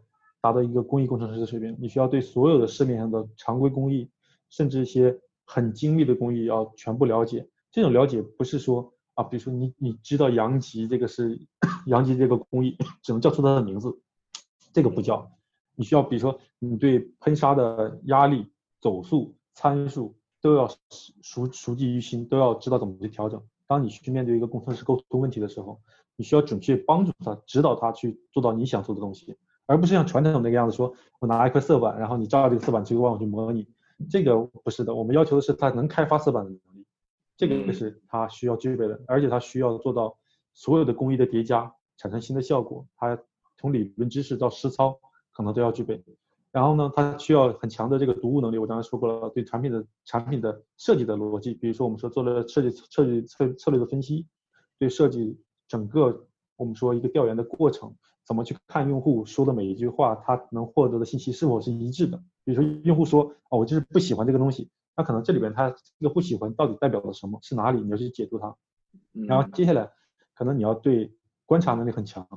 [0.41, 4.09] 达到一个工艺工程师的水平，你需要对所有的市面上的常规工艺，
[4.49, 7.47] 甚至一些很精密的工艺要全部了解。
[7.71, 11.39] 这种了解不是说啊，比如说你你知道阳极这个是
[11.87, 13.99] 阳极这个工艺，只能叫出它的名字，
[14.71, 15.29] 这个不叫。
[15.75, 18.47] 你需要比如说你对喷砂的压力、
[18.79, 20.69] 走速、参数都要
[21.21, 23.41] 熟熟记于心，都要知道怎么去调整。
[23.65, 25.81] 当你去面对一个工程师沟通问题的时候。
[26.19, 33.67] 你需要准确帮助他，指导他去做到你想做的东西，而不是像传统那个样子，说我拿一块色板，然后你照着这个色板去帮我去模拟，
[34.09, 34.95] 这个不是的。
[34.95, 36.76] 我们要求的是他能开发色板的能力，
[37.37, 40.17] 这个是他需要具备的，而且他需要做到
[40.53, 43.17] 所有的工艺的叠加产生新的效果，他
[43.57, 44.99] 从理论知识到实操
[45.31, 46.03] 可能都要具备。
[46.51, 48.57] 然后呢，他需要很强的这个读物能力。
[48.57, 54.25] 我刚才说过了，对产品的产品的设计的逻辑，比如说我们说做了设计设计策策略的分析，
[54.79, 55.39] 对设计。
[55.67, 57.93] 整个我们说一个调研的过程，
[58.25, 62.17] 怎么去看用户说的每一句话，他能获得的信息是否是一致的。
[62.45, 67.39] 比如说用户说哦，我就是不喜欢这个东西，那可能这里边他这个不喜欢到底代表了什么？
[67.43, 67.79] 是哪里？
[67.79, 68.53] 你要去解读它。
[69.27, 69.89] 然后接下来
[70.33, 72.27] 可能你要对观察能力很强，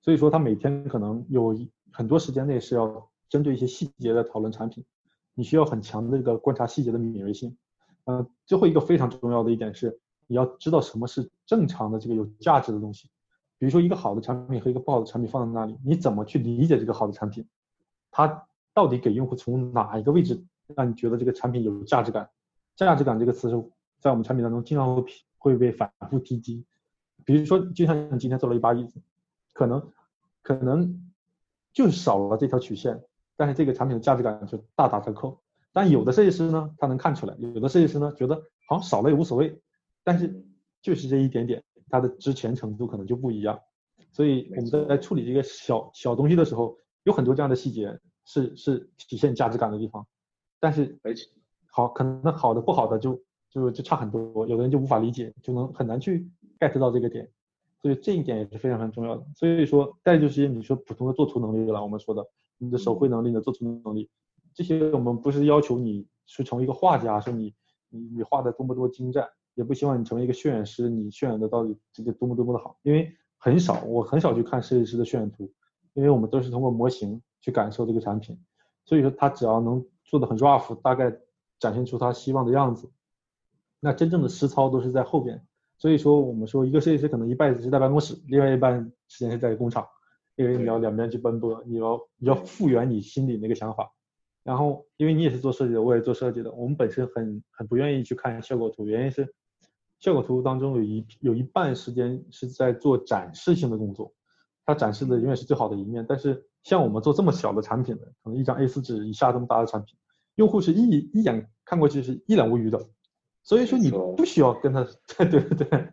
[0.00, 1.54] 所以说他每天可能有
[1.92, 4.84] 很多时间内是要针对一些细节的讨论产品，
[5.34, 7.56] 你需要很强的这个观察细节的敏锐性。
[8.04, 13.08] 呃，最后一个非常重要的一点是，你要知道什么是正常的这个有价值的东西。
[13.58, 17.46] 比如说一个好的产品和一个不好的产品放在那里，你怎么去理解这个好的产品？
[18.10, 22.28] 它到底给用户从哪一个位置让你觉得这个产品有价值感？
[22.76, 23.56] 价值感这个词是
[24.00, 25.04] 在我们产品当中经常会
[25.38, 26.64] 会被反复提及。
[27.24, 29.00] 比如说，就像你今天做了一把椅子，
[29.52, 29.90] 可能
[30.42, 31.10] 可能
[31.72, 33.02] 就少了这条曲线，
[33.36, 35.40] 但是这个产品的价值感就大打折扣。
[35.72, 38.34] 但有的设计师呢，他能看出来；有的设计师呢，觉得
[38.68, 39.60] 好像少了也无所谓，
[40.02, 40.44] 但是
[40.82, 43.60] 就是这一点点，它的值钱程度可能就不一样。
[44.12, 48.00] 所以我们在在处理这个小小东西的时候，有很多这样的细节。
[48.26, 50.06] 是是体现价值感的地方，
[50.64, 50.98] 但是
[51.66, 56.26] 好可能好的不好的就就就差很多，有的人就无法理解，就能很难去
[56.58, 57.30] get 到这个点，
[57.82, 59.26] 所以这一点也是非常非常重要的。
[59.36, 64.08] 所以说，再就是你说普通的做图能力了，我们说的你的手绘能力、你的做图能力，
[64.54, 67.54] 这些我们不是要求你去成为一个画家，说你
[67.90, 75.52] 你你画的多么多精湛，也不希望你成为一个渲染师，你渲染的到底这个多么多么的好，因为很少，我很少去看设计师的渲染图，
[75.92, 77.20] 因为我们都是通过模型。
[77.44, 78.38] 去感受这个产品，
[78.86, 81.10] 所以说他只要能做的很 rough，大概
[81.58, 82.90] 展现出他希望的样子，
[83.80, 85.44] 那真正的实操都是在后边。
[85.76, 89.86] 所以说我们说一个设计师可能一半是在办公室，另外一半时间是在工厂，
[90.36, 93.92] 因为你要两边去奔波，你要你要复原你心里那个想法。
[94.42, 99.34] 然后因为你也是做设计的，我也做设计的，我们本身很很不愿意去看效果图，原因是
[100.00, 104.12] 效果图当中有一有一半时间是在做展示性的工作，
[104.64, 106.46] 它展示的永远是最好的一面，但是。
[106.64, 109.96] 像我们做这么小的产品的，可能一张 A4 纸以下这么大的产品，
[110.34, 112.84] 用户是一一眼看过去是一览无余的，
[113.42, 114.84] 所以说你不需要跟他，
[115.16, 115.88] 对对对，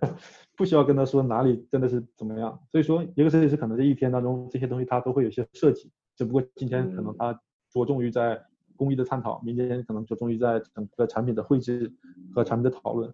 [0.56, 2.58] 不需要跟他说哪里真的是怎么样。
[2.72, 7.34] 所以说一个设计师可能这一天当中这些东西他都会有些设计，只不过今天可能他
[7.70, 8.42] 着重于在
[8.78, 11.94] 工艺的探讨，明天可能着重于在整个产品的绘制
[12.34, 13.14] 和产品的讨论。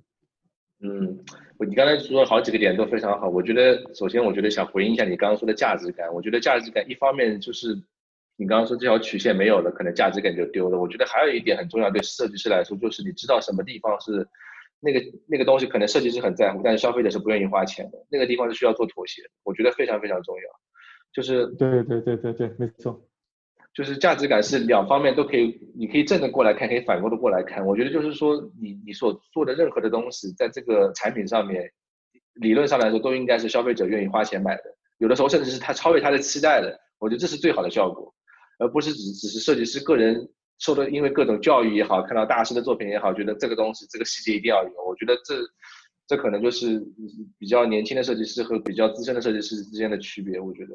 [0.79, 1.17] 嗯，
[1.57, 3.27] 我你刚才说好几个点都非常好。
[3.27, 6.13] 我觉得首先，我觉得想回应一下你刚刚说的价值感。
[6.13, 7.75] 我觉得价值感一方面就是
[8.35, 10.79] 你刚刚说这条曲线没有了，可能价值感就丢了。
[10.79, 14.27] 我觉得还有一点很重要，对设计师来说，就是你知道什么地方是
[14.79, 17.97] 那个那个东西，可能设计师很在乎，但是消费者是不愿意花钱的。
[18.11, 19.23] 那个地方是需要做妥协。
[19.43, 20.41] 我觉得非常非常重要。
[21.11, 23.01] 就是对对对对对，没错。
[23.77, 27.63] 就是价值感是两方面都可以，你可以正的过来看，可以反过的过来看。
[27.63, 31.69] 我觉得就是说，你你所做的任何的东西，在这个产品上面，
[32.41, 34.63] 理论上来说都应该是消费者愿意花钱买的。
[34.97, 36.75] 有的时候甚至是他超越他的期待的。
[36.97, 38.11] 我觉得这是最好的效果，
[38.57, 44.71] 而不是只只是设计师个人受的，因为各种教育也好，看到大师的作品也好，觉得这个东西这个细节一定要有。
[44.87, 45.35] 我觉得这
[46.07, 46.83] 这可能就是
[47.37, 50.39] 比较年轻的设计师和比较资深的设计师之间的区别。
[50.39, 50.73] 我觉得。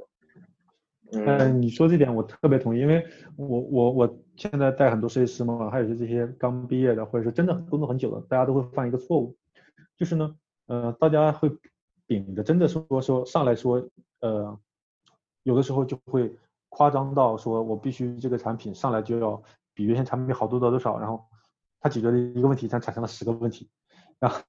[1.13, 9.37] 嗯，你说这点我特别同意，因为我我我现在带很多设计师嘛，还有是这些刚毕业的，或者说真的工作很久的，大家都会犯一个错误，
[9.97, 10.35] 就是呢，
[10.69, 11.51] 呃，大家会
[12.07, 13.87] 秉着真的说说上来说，
[14.21, 14.59] 呃，
[15.43, 16.35] 有的时候就会
[16.71, 19.43] 夸张到说我必须这个产品上来就要
[19.75, 21.23] 比原先产品好多多多少，然后
[21.79, 23.69] 他解决了一个问题，他产生了十个问题，
[24.19, 24.41] 然后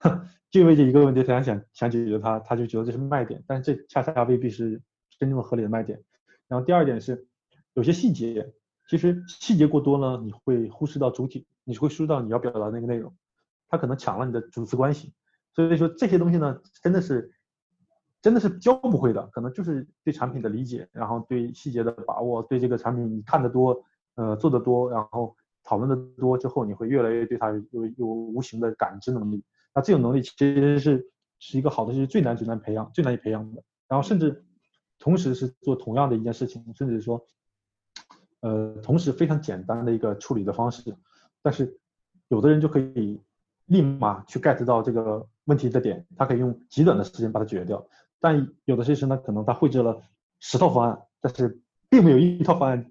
[0.49, 4.81] 就为这一个问题，他想想解决它，他就觉得这是卖点，但是这恰恰未必是
[5.19, 6.01] 真正的合理的卖点。
[6.47, 7.27] 然后第二点是，
[7.73, 8.53] 有些细节，
[8.87, 13.15] 其实细节过多呢，你会忽视到主体，你会疏到你要表达那个内容，
[13.69, 15.13] 它可能抢了你的主次关系。
[15.55, 17.33] 所以说这些东西呢，真的是，
[18.21, 23.83] 真的是教不会的，可能就是对产品的理解，然后对细节的把握，对这个产品你看得多，
[24.15, 29.43] 呃，做得多，然后讨论的多之后，你会越来越对它有有无形的感知能力。
[29.73, 33.63] 那这种能力其实是是一个好的，是最难最难培养，最难以培养的。
[33.87, 34.43] 然后甚至。
[35.03, 37.21] 同时是做同样的一件事情，甚至说，
[38.39, 40.95] 呃，同时非常简单的一个处理的方式，
[41.41, 41.77] 但是
[42.29, 43.21] 有的人就可以
[43.65, 47.85] 立马去 get 到这个问题的点，他可以用极短的时间把它解决掉。
[48.21, 50.01] 但有的设计师呢，可能他绘制了
[50.39, 52.89] 十套方案，但是并没有一套方案，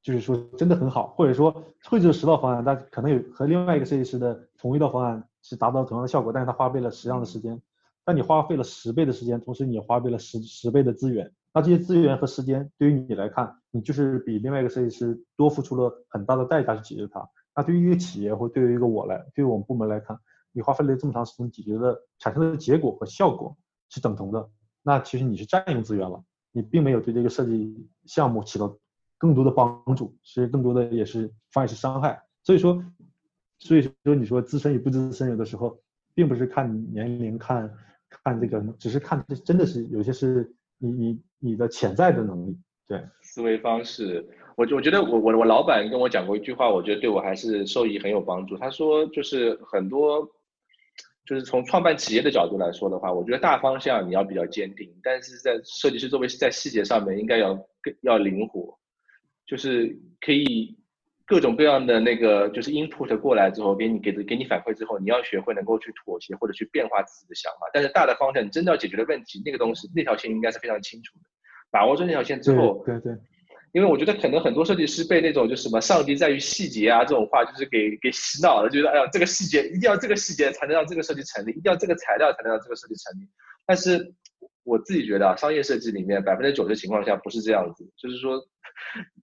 [0.00, 7.60] 就是说真的很好，或者说绘制了十套方案，但可能有和另外一个设计师的同一套方案是达到同样的效果，但是他花费了十样的时间。
[8.04, 17.28] 但你花费了十倍的时间，同时你也花费了十十倍的资源，那这些资源和时间对于你来看，你就是比另外一个设计师多付出了很大的代价去解决它。
[17.56, 20.18] 那对于一个企业或对于一个我来，对于我们部门来看，
[20.52, 23.56] 你花费了这么长时间解决的产生的结果和效果
[23.88, 24.50] 是等同的。
[24.82, 28.76] 那其实你是占用资源了，你并没有对这个设计项目起到
[29.16, 32.22] 更多的帮助，其实更多的也是反而是伤害。
[32.42, 32.84] 所以说，
[33.60, 35.80] 所以说你说资深与不资深，有的时候
[36.14, 37.72] 并不是看年龄，看
[38.22, 40.48] 看这个，只是看真的是有些是
[40.78, 44.24] 你你你的潜在的能力，对思维方式。
[44.56, 48.56] 我我觉得我我我老板跟我讲过一句话，我觉得对我还是受益很有帮助。
[48.56, 50.28] 他说就是很多。
[51.26, 58.78] 就是从创办企业的角度来说的话，我觉得大方向你要比较坚定，但是在设计师作为在细节上面应该要更要灵活，
[59.46, 60.76] 就是可以
[61.26, 67.68] 各种各样的那个就是 input 过来之后，给你给给你反馈之后，你要学会能够去妥协或者去变化自己的想法。
[67.72, 71.24] 但是大的方向你真的要解决的问题，那个东西那条线应该是非常清楚的，
[71.70, 73.12] 把握住那条线之后，对对。
[73.72, 83.26] 因为我觉得可能很多设计师被那种就什么“上帝在于细节”啊这种话，就是给给洗脑了，觉得哎呀这个细节一定要这个细节才能让这个设计成立，一定要这个材料才能让这个设计成立。
[83.66, 84.14] 但是
[84.64, 88.42] 我自己觉得啊，商业设计里面百分之九十情况下不是这样子，就是说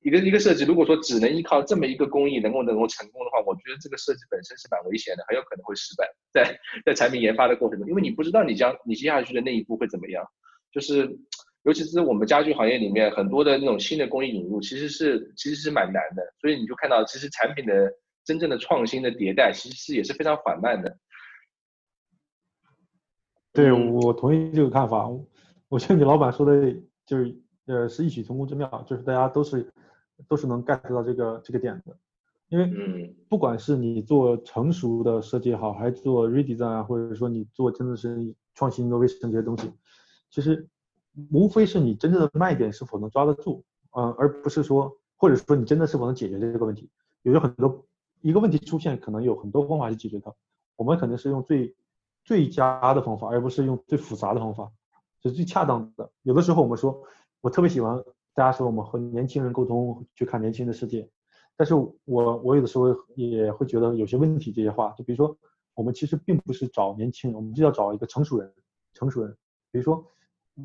[0.01, 10.25] 一个一个设计如果说只能依靠这么一个工艺能够能够成功的话，我觉得这个设计本身是蛮危险的，很有可能会失败在在产品研发的过程中，因为你不知道你将你接下去的那一步会怎么样，
[10.71, 11.17] 就是。
[11.63, 17.87] 尤其是我们家具行业里面很多的那种新的工艺引入，其实是其实是蛮难的，所以你就看到其实产品的
[18.25, 20.97] 真正的创新的迭代，其实是也是非常缓慢的。
[23.53, 25.07] 对我同意这个看法，
[25.71, 27.33] 我觉得你老板说的就是
[27.65, 29.71] 呃是异曲同工之妙，就是大家都是
[30.27, 31.97] 都是能 get 到这个这个点的，
[32.49, 39.71] 因为不管是你做成熟的设计也好，还是做 redesign 啊，或者说你做真的是创新 innovation 这些东西，
[40.29, 40.67] 其实。
[41.29, 43.65] 无非是你真正的卖点是否能抓得住，
[43.97, 46.89] 嗯，而不是说，或者说你真的是否能解决这个问题。
[47.23, 47.85] 有很多
[48.21, 50.33] 一个问题出现，可能有很多方法去解决它。
[50.77, 51.75] 我们肯定是用最
[52.23, 54.71] 最佳的方法，而不是用最复杂的方法，
[55.21, 56.09] 是最恰当的。
[56.23, 57.03] 有的时候我们说，
[57.41, 58.03] 我特别喜欢
[58.33, 61.09] 大家说我们和年轻人沟通，去看年轻的世界。
[61.55, 64.51] 但是我我有的时候也会觉得有些问题。
[64.51, 65.37] 这些话，就比如说，
[65.73, 68.53] 我们其实并不是找年轻人，我们就要找一个成熟人，
[68.93, 69.35] 成熟人。
[69.71, 70.05] 比如说。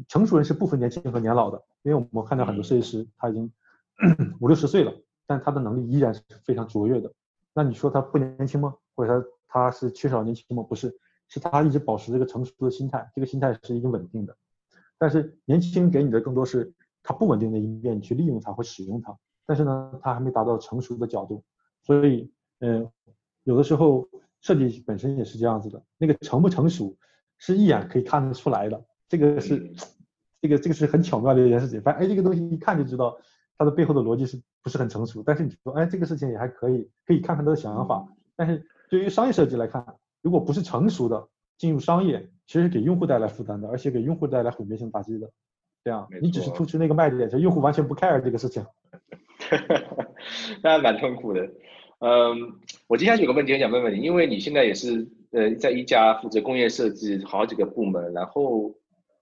[0.08, 3.50] 成熟人是不分年轻和年老的，因为我们看到很多设计师他已经
[4.40, 4.92] 五六十岁了，
[5.26, 7.10] 但他的能力依然是非常卓越的。
[7.54, 8.74] 那你说他不年轻吗？
[8.96, 10.62] 或者他他是缺少年轻吗？
[10.68, 14.36] 不是，是他一直保持这个成熟的心态，这个心态是一个稳定的。
[14.98, 19.16] 但是年轻给你的更多是它不稳定的一面，你去利用它或使用它。
[19.44, 21.44] 但是呢，它还没达到成熟的角度，
[21.82, 22.90] 所以嗯，
[23.44, 24.08] 有的时候
[24.40, 26.96] 设计本身也是这样子的，那个成不成熟
[27.38, 28.84] 是一眼可以看得出来的。
[29.08, 29.72] 这个是，
[30.42, 31.80] 这个这个是很巧妙的一件事情。
[31.80, 33.16] 反正哎，这个东西一看就知道
[33.56, 35.22] 它的背后的逻辑是不是很成熟。
[35.24, 38.06] 但是你说哎，这个事情也还可以，可以看看他的想法。
[38.34, 45.30] 但是对于商业设计来看，如果不是成熟的进入商业，其实给用户带来负担的，而且给用户带来毁灭性打击的。
[45.84, 48.64] 这样，你只是突出那个卖点，就用户完全不 care 这个事情。
[50.62, 51.48] 那蛮痛苦的。
[51.98, 58.74] 嗯，我接下去有个问题想问问你，因为你现在也是呃在一家负责工业设计好几个部门，然后。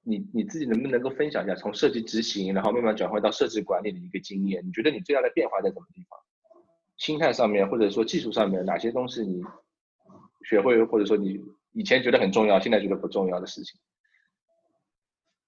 [0.07, 4.63] 你你自己能不能够分享一下从设计执行，然后慢慢转换到设计管理的一个经验？
[4.63, 6.21] 你觉得你最大的变化在什么地方？
[6.99, 9.43] 心态上面，或者说技术上面，哪些东西你
[10.47, 11.41] 学会，或者说你
[11.75, 13.79] 以前觉得很重要，现在觉得不重要的事情？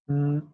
[0.09, 0.49] 嗯，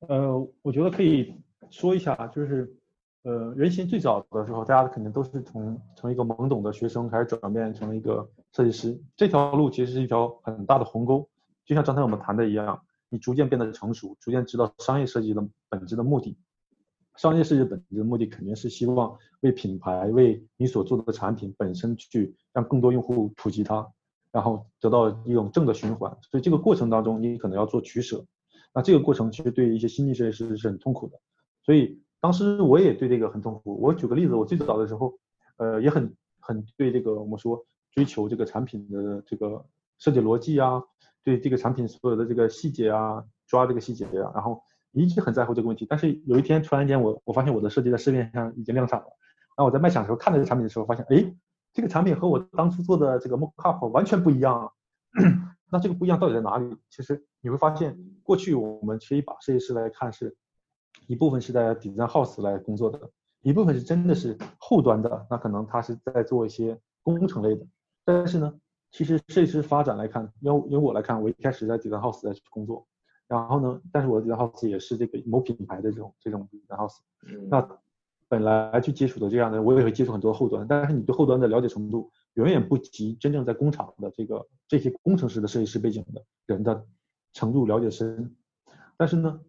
[0.00, 1.34] 呃，我觉得可以
[1.70, 2.76] 说一下，就是
[3.22, 11.28] 呃，原型最早的时候，大家肯定都是从从一个懵懂的学生开始转变成一个设计师，这条路其实是一条很大的鸿沟。
[11.64, 16.36] 就像刚才我们谈的一样，你逐渐变得成熟，逐渐知道商业设计的本质的目的。
[17.16, 23.86] 商业设计本质的目的肯定是希望为品牌、为你所做的产品本身去让更多用户普及它，
[24.32, 26.16] 然后得到一种正的循环。
[26.22, 28.24] 所以这个过程当中，你可能要做取舍。
[28.74, 31.18] 那这个过程其实对于一些新进设计师是很痛苦的。
[31.62, 33.80] 所以当时我也对这个很痛苦。
[33.80, 35.12] 我举个例子，我最早的时候，
[35.56, 39.64] 呃，也很很对这个我们说追求这个产品的这个
[39.98, 40.82] 设计逻辑啊。
[41.22, 44.62] 对这个产品所有的这个细节啊，抓这个细节啊，然后
[44.92, 45.86] 一直很在乎这个问题。
[45.86, 49.06] 但是有一天突然间，我我发现我的设计在市面上已经量产了。
[49.58, 51.34] 那我在卖场的时候看到这个产品的时候，发现哎，
[51.72, 54.70] 这个产品和我当初做的这个 mockup 完全不一样啊。
[55.70, 56.76] 那这个不一样到底在哪里？
[56.90, 60.36] 其实你会发现，过去我们可以把设计师来看是
[61.06, 63.10] 一部分是在 design house 来工作的，
[63.42, 67.66] 一部分是真的是后端的，那可能他是在做一些工程类的。
[68.04, 68.52] 但是呢？
[68.92, 72.84] 其实设计师发展来看，因为因为我来看，我一开始在 design house 在工作，
[73.28, 76.98] 然后呢，但是我的 design house 也是这个某品牌的这种这种 design house。
[77.48, 77.60] 那
[78.30, 86.86] 本来去接触的这样的，我也会接触很多后端，但是你对后端的了解程度远远不及真正在工厂的这个这些工程师的设计师背景的人的
[87.32, 88.36] 程度了解深。
[88.96, 89.40] 但是呢，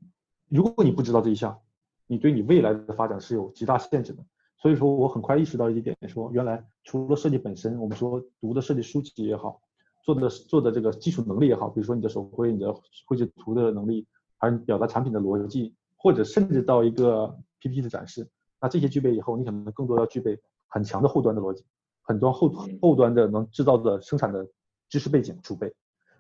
[0.50, 1.60] 如果你不知道这一项，
[2.08, 4.26] 你对你未来的发展是有极大限制的。
[4.58, 9.62] 所以说，我很快意识到一点，说原来除了设计本身，我们说读的设计书籍也好，
[10.04, 12.74] 做的做的这个基础能力也好，比如说你的手绘、你的
[13.06, 14.08] 绘制图的能力，
[14.38, 18.28] 还有表达产品的逻辑，或者甚至到一个 PPT 的展示，
[18.62, 21.66] 那这些具备以后，你可能更多要具备很强的后端的逻辑，
[22.04, 22.48] 很多后
[22.82, 24.48] 后端的能制造的生产的
[24.88, 25.74] 知识背景储备，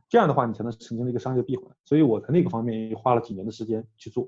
[0.10, 1.74] 这样的话你才能形成一个商业闭环。
[1.86, 4.28] 所以我在那个方面也花了几年的时间去做，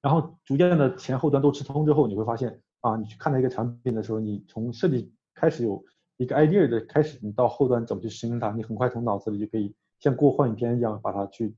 [0.00, 2.60] 然后逐渐的前后端都吃通之后，你会发现。
[2.80, 5.84] 啊，你去看待一个产品的时候，你从设计开始有
[6.16, 11.56] 一个 idea 的开始，你到后端怎么去实行它，你很快从脑子里就可以像过幻影片一样把它去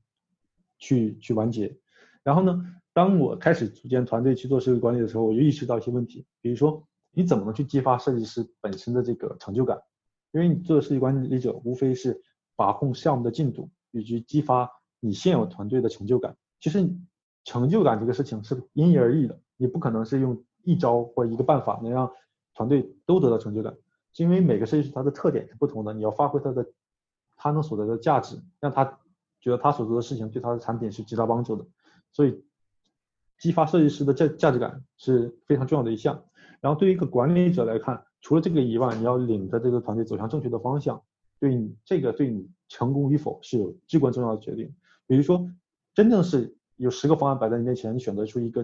[0.79, 1.77] 去去完结。
[2.23, 9.81] 然后呢，当我开始组建团队去做设计管理的时候，我就意识到一些问题，比如说你怎么能去激发设计师本身的这个成就感？
[10.31, 12.21] 因为你做设计管理者无非是
[12.55, 14.69] 把控项目的进度以及激发
[14.99, 16.35] 你现有团队的成就感。
[16.59, 16.89] 其实
[17.43, 20.43] 成就感这个事情是因人而异的，你不可能是用。
[20.63, 22.11] 一招或一个办法能让
[22.53, 23.75] 团队都得到成就感，
[24.13, 26.63] 是因为每个设计师他的特点是不同的，你要发挥他的
[27.35, 28.85] 他能所得的价值，让他
[29.39, 31.65] 觉得他所做的事情对他的产品是极大帮助的，
[32.11, 32.45] 所以
[33.41, 36.23] 激发设计师的价价值感是非常重要的一项。
[36.59, 41.01] 然后对于一个管理者来看，除了这个以外，你要领着这个团队走向正确的方向，
[41.39, 44.71] 对你这个对你成功与否是有至关重要的决定。
[45.07, 45.49] 比如说，
[45.95, 48.63] 真正是有十个方案摆在你面前，你选择出一个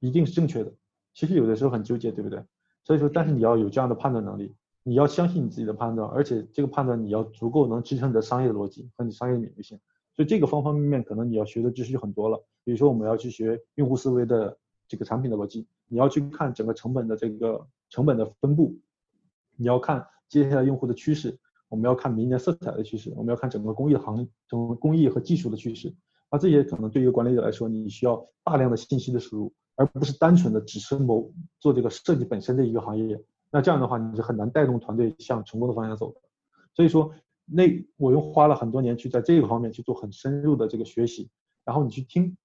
[0.00, 0.70] 一定是正确的。
[1.14, 2.44] 其实有的时候很纠结，对不对？
[2.82, 9.80] 所以说，但是你要有这样的判断能力，你要相信你自己的判断，而且这个判断你要足够能支撑你的商业逻辑和你商业敏锐性。
[10.14, 12.44] 所以这个方方面面可能你要学的知识就很多了。
[12.64, 14.56] 比如说我们要去学用户思维的
[14.88, 18.74] 这个产品的逻辑，你要去看整个成本的这个成本的分布，
[19.56, 21.38] 你要看接下来用户的趋势，
[21.68, 25.94] 我们要看明年色彩的趋势，我们要看整个工艺行整个工艺和技术的趋势。
[26.30, 29.52] 那这些可能对于管理者来说，你需要大量的信息的输入。
[29.76, 36.14] 而不是单纯的只是某做这个设计本身的一个行业，那这样的话你是很难带动团队向成功的方向走。
[36.76, 37.12] 所以说，
[37.44, 37.64] 那
[37.96, 41.28] 我又花了很多年去在这个方面去做很深入的这个学习，
[41.64, 42.36] 然后你去听，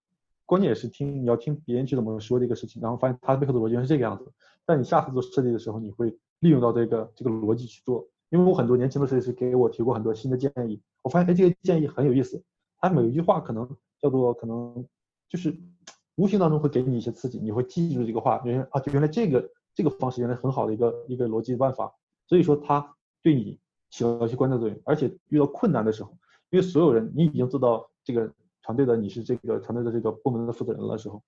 [0.49, 4.33] 关键也是听你要听别人去怎么说这个事情，然后发现它背后的逻辑是这个样子。
[4.65, 8.07] 但你下次做设计的时候，你会利用到这个这个逻辑去做。
[8.31, 12.43] 因为我很多年轻的设计师给我提过很多新的建议，我发现哎这个建议很有意思，
[12.79, 13.69] 他每一句话可能
[14.01, 14.83] 叫做可能
[15.29, 15.55] 就是。
[16.15, 21.95] 无形当中会给你一些刺激，你会记住这个话，原来啊，原来这个这个方式原来很好的一个一个逻辑办法，
[22.27, 23.57] 所以说它对你
[23.89, 24.77] 起到一些关键作用。
[24.83, 26.17] 而且遇到困难的时候，
[26.49, 31.21] 因为所有人你已经做到这个团队的你是这个团队的这个部门的负责人的时候，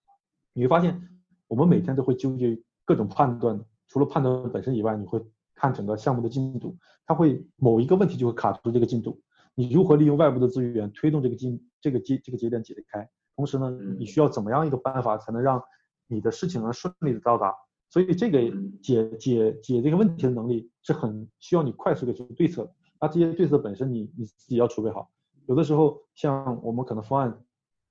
[0.54, 1.02] 你会发现
[1.48, 5.24] 我们每天都会纠结各种判断，除了判断本身以外，你会
[5.56, 9.22] 看整个项目的进度，它会某一个问题就会卡住这个进度，
[9.56, 13.10] 你如何利用外部的资源推动这个进这个节这个节点解开？
[13.36, 15.62] 同时呢，你需要怎么样一个办法才能让
[16.08, 17.56] 你的事情能顺利的到达？
[17.90, 18.40] 所以这个
[18.82, 22.72] 解解解这个问题的能力是很需要你快速的去对策。
[23.00, 25.10] 那这些对策本身你你自己要储备好。
[25.48, 27.42] 有的时候像我们可能方案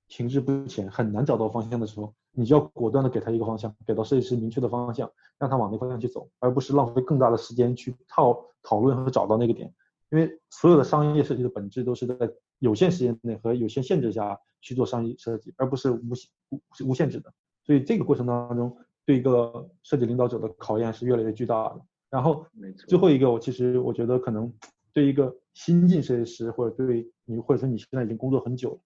[0.07, 9.73] 停滞不前，很难找到方向的时候，你就要果断的给他一个方向，给到设计师明确的方向，让他往那方向去走，而不是浪费更大的时间去套讨论和找到那个点。
[10.11, 12.15] 因为所有的商业设计的本质都是在
[12.59, 14.39] 有限时间内和有限限制下。
[14.63, 16.11] 去做商业设计，而不是无
[16.51, 17.33] 无无限制的，
[17.65, 18.77] 所以这个过程当中
[19.07, 21.81] 对一个设计领导者的考验是越来越巨大的。
[22.11, 22.45] 然后
[22.87, 24.53] 最后一个，我其实我觉得可能
[24.93, 28.79] 对一个新晋设计师，或者对你或者说你现在已经工作很久，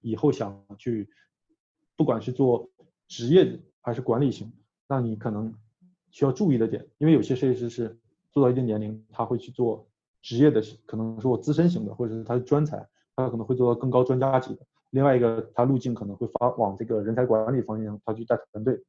[0.00, 1.08] 以后想去
[1.96, 2.70] 不管是做
[3.08, 4.52] 职业还是管理型，
[4.86, 5.52] 那你可能
[6.10, 7.98] 需要注意的点，因为有些设计师是
[8.30, 9.88] 做到一定年龄，他会去做
[10.22, 14.66] 职业的，可能是我资深型的，或者是他是专才，他可能会做到更高专家级的。
[14.90, 18.82] 另外一个，他路径可能会发往这个人才管理方向，他去带团队。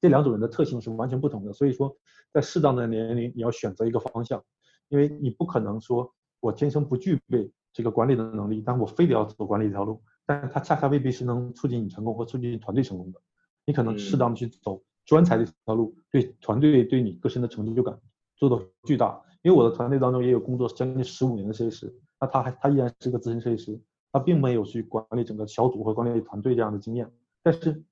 [0.00, 1.96] 这两种人的特性是完全不同的，所以说
[2.32, 4.44] 在适当的年龄，你要选择一个方向，
[4.88, 13.20] 因为你不可能说我天生不具备这个管理的能力，但我非得要走管理这条路，但是他恰恰未必是能促进你成功或促进团队成功的。
[13.66, 18.00] 你可能适当的去走专才这条路，对团队对你自身的成就感
[18.34, 19.20] 做的巨大。
[19.42, 23.78] 因为我的团队当中也有工作将近十五年的设计师，那他还他依然是个资深设计师。
[24.12, 27.12] 他并没有去管理整个小组和管理团队这样的经验，
[27.42, 27.84] 但是，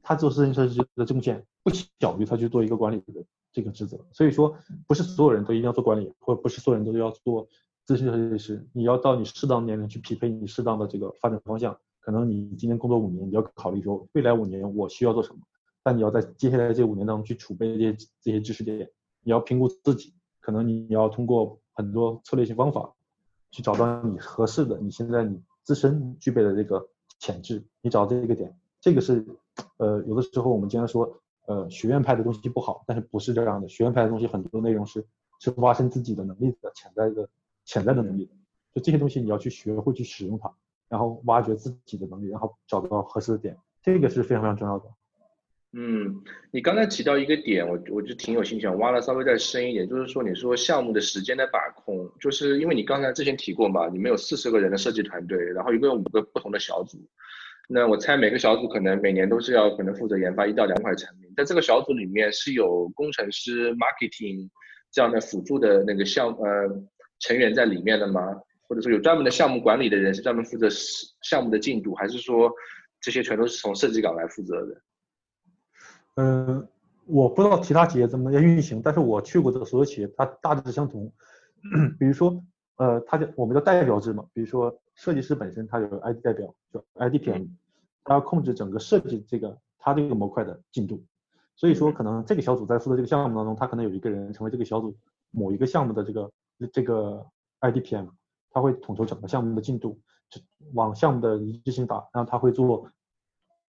[0.00, 3.98] 他做资深设计师的贡献不小于他去做一个管理的这个职责。
[4.12, 7.48] 所以说，不是所有人都一定要做管理，或者不是所有人都要做
[7.96, 8.66] 资深设计师。
[8.72, 11.76] 你要到你适当年龄去匹配你适当的这个发展方向。
[12.00, 15.40] 可能你今年工作五年，你要考虑说未来五年我需要做什么。
[15.82, 18.90] 但你要在接下来这五年当中去储备这些这些知识点，
[19.22, 22.92] 你要评估自己，可能你要通过很多策略性方法
[23.50, 24.78] 去找到你合适的。
[24.78, 25.40] 你现在你。
[25.64, 26.88] 自身具备的这个
[27.20, 29.24] 潜质，你找到这个点，这个是
[29.76, 35.06] 呃有的时候我们经常说呃学院派的东西不好，但是不是这样的，学院派的东西很多内容是
[35.38, 37.28] 是挖深自己的能力的潜在的
[37.64, 38.30] 潜在的能力，
[38.74, 40.52] 就这些东西你要去学会去使用它，
[40.88, 44.84] 然后挖掘自己的能力，然后找到合适的点，这个是非常非常重要的。
[45.74, 56.98] 嗯，你刚才提到一个点，我我就挺有兴趣，想挖的稍微再深一点，就是说你说项目的时间的把控，就是因为你刚才之前提过嘛，你们有四十个人的设计团队，然后一共有五个不同的小组，
[57.70, 64.50] 那我猜每个小组可能每年都是要可能负责研发一到两款产品，在这个小组里面是有工程师、marketing
[64.90, 66.68] 这样的辅助的那个项呃
[67.22, 68.20] 成员在里面的吗？
[68.68, 70.66] 或者说有专门的项目管理的人是专门负责
[71.22, 72.50] 项目的进度，还是说
[73.00, 74.82] 这些全都是从设计岗来负责的？
[76.16, 76.68] 嗯，
[77.06, 81.12] 我不知道其他企业怎么样运行，但是我去过的所有企业，它大致相同。
[81.98, 82.42] 比如说，
[82.76, 87.48] 呃，它叫我们叫代表制嘛，比如说设计师本身他有 ID 代表，叫 IDPM，
[88.04, 91.04] 他要控制整个设计这个他这个模块的进度。
[91.54, 94.96] 所以说，可能这个小组在负责这个项目当中，他可能有一个人成为这个小组
[95.30, 96.30] 某一个项目的这个
[96.68, 97.26] 这个
[97.60, 98.08] IDPM，
[98.50, 100.00] 他会统筹整个项目的进度，
[100.74, 102.90] 往项目的一致性打，然后他会做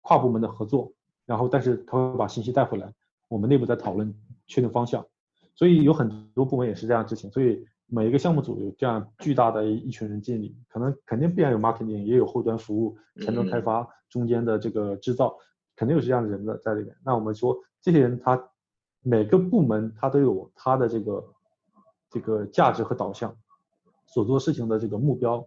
[0.02, 0.94] 跨部门的合作。
[1.26, 2.94] 然后，但是他会把信息带回来，
[3.30, 4.14] 我们内部在讨论
[4.46, 5.08] 确定方向，
[5.56, 7.32] 所以有很多部门也是这样执行。
[7.32, 15.34] 所以每一个项目组有这样巨大的一群人进里，可能肯定必然有 marketing，也有后端服务、前端开发、中间的这个制造，
[15.78, 16.94] 肯定有这样的人的在里面。
[17.06, 18.50] 那我们说这些人他
[19.02, 21.33] 每个部门他都有他的这个
[22.14, 23.36] 这个价值和导向，
[24.06, 25.44] 所做事情的这个目标，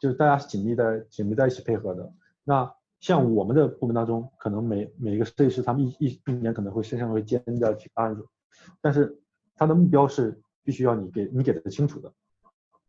[0.00, 2.10] 就是大家紧密在紧密在一起配合的。
[2.42, 8.26] 那像我们的部门当中，可能每每一个设计师，他们一一一年可能会身上会肩着几个案子，
[8.80, 9.20] 但是
[9.54, 12.10] 他的目标是必须要你给你给的清楚的。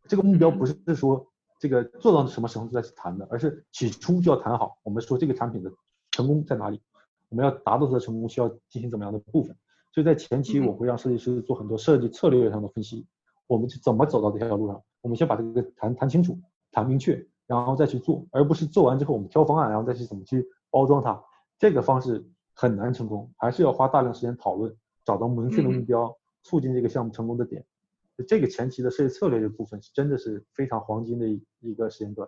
[0.08, 1.26] 这个目标不是说
[1.58, 4.78] 这个做到什么时候再去谈的，而是起初就要谈好。
[4.82, 5.70] 我们说这个产品的
[6.10, 6.80] 成功在哪里，
[7.28, 9.54] 我们要达到它的成功需要进行怎么样的部分。
[9.92, 13.06] 所以在前期我会让设计师做很多设计策略上的分析，
[13.46, 16.38] 我们是怎么走到这条路上，我们先把这个谈谈清楚，
[16.70, 17.24] 谈明确。
[17.44, 21.22] 然后再去做，而不是做完之后我们挑方案，然后再去怎么去包装它。
[21.58, 22.24] 这个方式
[22.54, 24.74] 很难成功，还是要花大量时间讨论，
[25.04, 27.62] 找到明确的目标，促进这个项目成功的点。
[28.26, 32.26] 这个前期的设计策略的部分是真的是非常黄金的一一个时间段。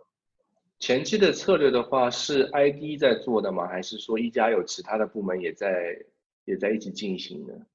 [0.79, 3.67] 前期的策略的话是 ID 在做的吗？
[3.67, 5.97] 还是说一家有其他的部门也在
[6.45, 7.67] 也在一起进行的？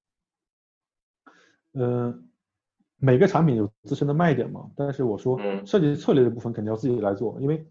[1.74, 2.26] 嗯。
[3.01, 7.65] 每个产品有自身的卖点嘛，但是我说设计策略的部分肯定要自己来做，因为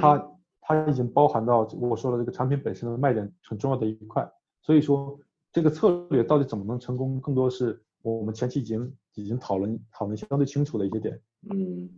[0.00, 0.24] 它
[0.60, 4.30] 它已经包含到我说的这个产品本身的卖点很重要的一块，
[4.62, 5.18] 所以说
[5.50, 11.20] 这个策略到底怎么能成功，更多是我们前期已经已经讨论讨论相对清楚的一些点。
[11.50, 11.90] 嗯，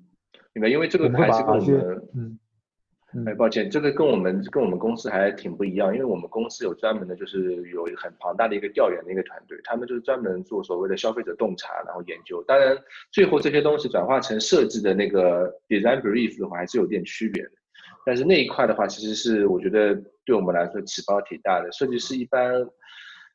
[0.54, 2.38] 明白，因为这个还是跟我们嗯。
[3.26, 12.40] 哎，抱歉，这个跟我们跟我们公司还挺不一样，因为我们公司有专门的，就是有很庞大的一个调研的一个团队，他们就是专门做所谓的消费者洞察，然后研究。
[12.44, 12.78] 当然，
[13.10, 17.50] 最后这些东西转化成设计的那个 design brief 的话，还是有点区别的。
[18.06, 19.92] 但是那一块的话，其实是我觉得
[20.24, 21.70] 对我们来说起报挺大的。
[21.72, 22.64] 设计师一般，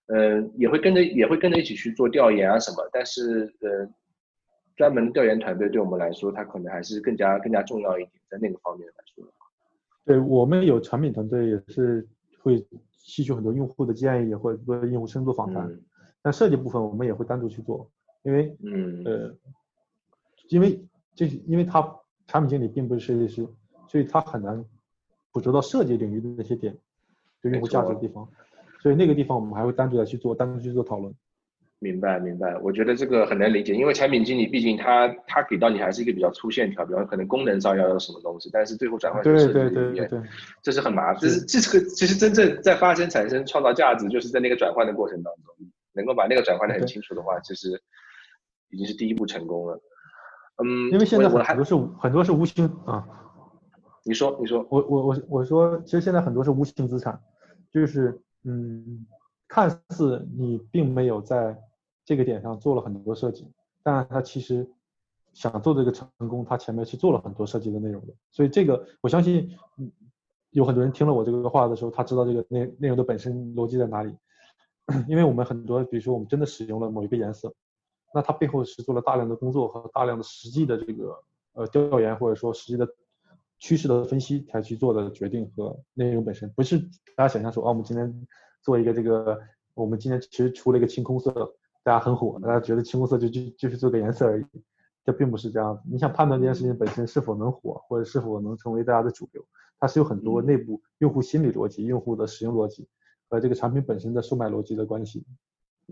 [0.07, 3.89] 嗯，也会跟着也会跟着一起去做调研啊什么，但是呃，
[4.77, 9.25] 专门调研团队对我们来说，它可能还是更加更加重要一点，在那个方面来说。
[10.05, 12.07] 对我们有产品团队也是
[12.41, 15.69] 会吸取很多用户的建议，或者做用户深度访谈。
[16.21, 17.89] 但设计部分我们也会单独去做，
[18.23, 19.35] 因为嗯呃，
[20.49, 20.83] 因为
[21.13, 21.81] 这因为他
[22.27, 23.47] 产品经理并不是设计师，
[23.87, 24.63] 所以他很难
[25.31, 26.75] 捕捉到设计领域的那些点，
[27.41, 28.27] 对用户价值的地方。
[28.81, 31.13] 所以那个地方我们还会单独来去做，单独去做讨论。
[31.85, 40.09] 明白明白，我觉得这个很难理解，因为产品经理毕竟他他给到你还是一个比较粗线条，比方可能功能上要有什么东西，但是最后转换成设计里面，
[40.63, 41.21] 这是很麻烦。
[41.21, 45.53] 这是这是个其实真正在发生产生创造价值，就是在那个转换的过程当中，
[45.93, 47.79] 能够把那个转换的很清楚的话，其实
[48.71, 49.79] 已经是第一步成功了。
[50.63, 53.05] 嗯，因为现在很多是很多是无形啊。
[54.03, 57.19] 你说你说，我我我我说，其实现在很多是无形资产，
[57.71, 59.05] 就是嗯，
[59.47, 61.55] 看似你并没有在。
[62.05, 63.51] 这个点上做了很多设计，
[63.83, 64.69] 但他其实
[65.33, 68.13] 想做这个成功，他前面是做了很多设计的内容的。
[68.31, 69.49] 所以这个我相信，
[70.51, 74.15] 有很多人听了我这个话的时候，他知道这个内内容的本身逻辑在哪里。
[75.09, 77.51] 因为我们很多，比如说我们真的使用了某一个颜色，
[78.13, 81.17] 那它背后是做了大量的工作和大量的实际的这个
[81.53, 82.87] 呃调研，或者说实际的
[83.57, 86.77] 趋势的分析才去做的决定和内容本身，不是
[87.15, 88.27] 大家想象说啊，我们今天
[88.61, 89.39] 做一个这个，
[89.73, 91.55] 我们今天其实出了一个青空色。
[91.85, 94.45] 大家很火，大家觉得青红色就就就是做个颜色而已，
[95.05, 95.79] 这并不是这样。
[95.87, 99.45] 你想判断这件事情本身是否能火，或者是否能成为大家的主流，
[99.79, 102.87] 它是有很多内部用户心理逻辑、用户的使用逻辑
[103.29, 105.23] 和这个产品本身的售卖逻辑的关系。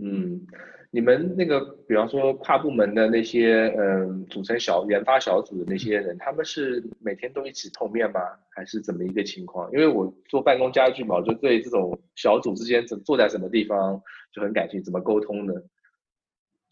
[0.02, 0.42] 嗯，
[0.90, 8.20] 你们那个，比方说跨部门的那些，嗯，组成小研发小组的那些人，他们是每天都一起碰面吗？
[8.50, 9.72] 还是怎么一个情况？
[9.72, 15.54] 因为我做办公家具嘛，我就对这种小组之间怎坐在什么地方就很感兴趣，怎么沟通呢？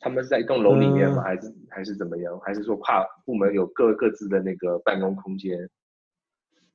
[0.02, 1.22] 他们是在一栋楼里面吗？
[1.22, 2.38] 还是还是怎么样？
[2.40, 5.70] 还是说跨部门有各各自的那个办公空间？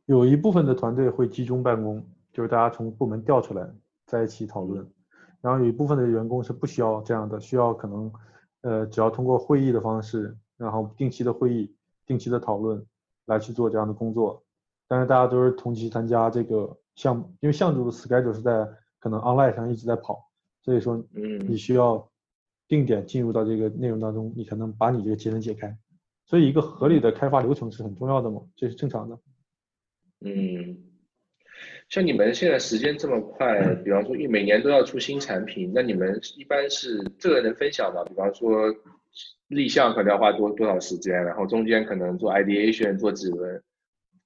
[0.07, 2.03] 有一部分的团队会集中办公，
[2.33, 3.69] 就是大家从部门调出来
[4.07, 4.89] 在一起讨论。
[5.43, 8.13] 然后有一部分的员工是不需要这样的，需要可能，
[8.63, 11.75] 呃，只要通过会议的方式，然后定期的会议、
[12.07, 12.85] 定期的讨论
[13.27, 14.43] 来去做这样的工作。
[14.89, 18.69] 但是大家都是同期参加这个项目，因为项目的 schedule 是在
[19.01, 20.31] 可能 online 上一直在跑，
[20.63, 22.09] 所以说，嗯，你需要
[22.69, 25.77] 定点进入到这个内容当中，你才能把你这个结论解开。
[26.25, 29.19] 所以一个合理的开发流程是很重要的嘛，这是正常的。
[30.21, 30.79] 嗯。
[31.89, 38.03] 像你们现在时间这么快，比方说一每年都要出新产品，那你们一般是这个能分享吗？
[38.05, 38.75] 比方说
[39.47, 43.63] 立项可能要花多多少时间，然后中间可能做 ideation 做几轮，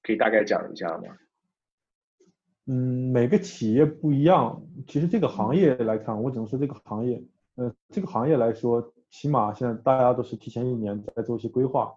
[0.03, 1.16] 可以大概讲一下吗？
[2.66, 4.66] 嗯，每个企业不一样。
[4.88, 7.22] 其实这个行业来看，我只能说这个行业，
[7.61, 11.94] 呃，这个行业来说，起码现在大家都是提前一年在做一些规划，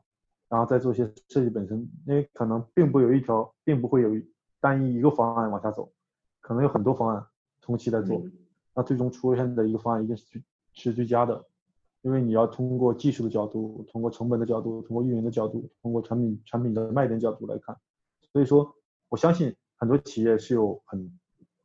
[0.49, 4.09] 然后再做一些设计本身，因为可能并不有一条，并不会有。
[4.63, 5.91] 单一一个方案往下走，
[6.39, 7.27] 可能有很多方案
[7.59, 8.23] 同期在做，
[8.73, 10.41] 那最终出现的一个方案一定是最
[10.71, 11.45] 是最佳的，
[12.01, 17.77] 因为你要通过技术的角度，通过成本的角度，通过运营的角度，通过产品产品的卖点角度来看，
[18.31, 18.73] 所以说
[19.09, 21.11] 我相信很多企业是有很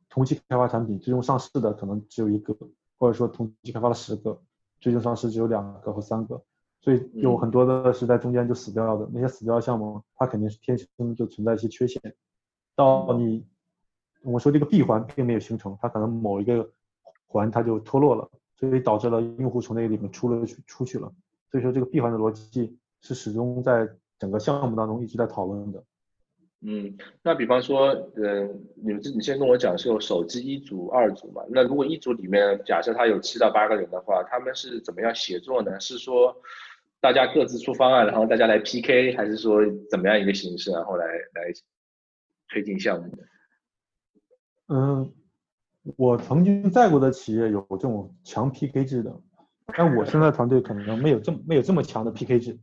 [0.09, 2.53] 同期开发产品，最终上市的可能只有一个，
[2.99, 4.39] 或者说同期开发了十个，
[4.81, 6.39] 最终上市只有两个或三个，
[6.81, 12.01] 所以有很多的是在中间就死掉的，那些死掉的项目，它肯定是天生就存在一些缺陷。
[12.75, 13.45] 到你，
[14.21, 16.69] 我说这个闭环并没有形成，它可能某一个
[17.27, 21.11] 环它就脱落了，所以导致了用户从那个里面出了出去了。
[21.49, 25.83] 所以说这个闭环的逻辑是始终在整个项目当中一直在讨论的。
[26.61, 31.41] 嗯，那比方说，嗯，你们你先跟我讲是有手机一组、二组嘛？
[31.49, 35.79] 那如果一组里面假设他有七到八个人的话，他们是怎么样协作呢？
[35.79, 36.35] 是说
[36.99, 41.53] 大家各自出方案，然后大家来 PK，还是说怎么样一个形式，然后来来？
[42.51, 43.15] 推进项目，
[44.69, 45.13] 嗯，
[45.97, 49.15] 我曾经在过的企业有这种强 PK 制的，
[49.67, 52.57] 但我现在团队可能没有这么没有这么强的 PK 制，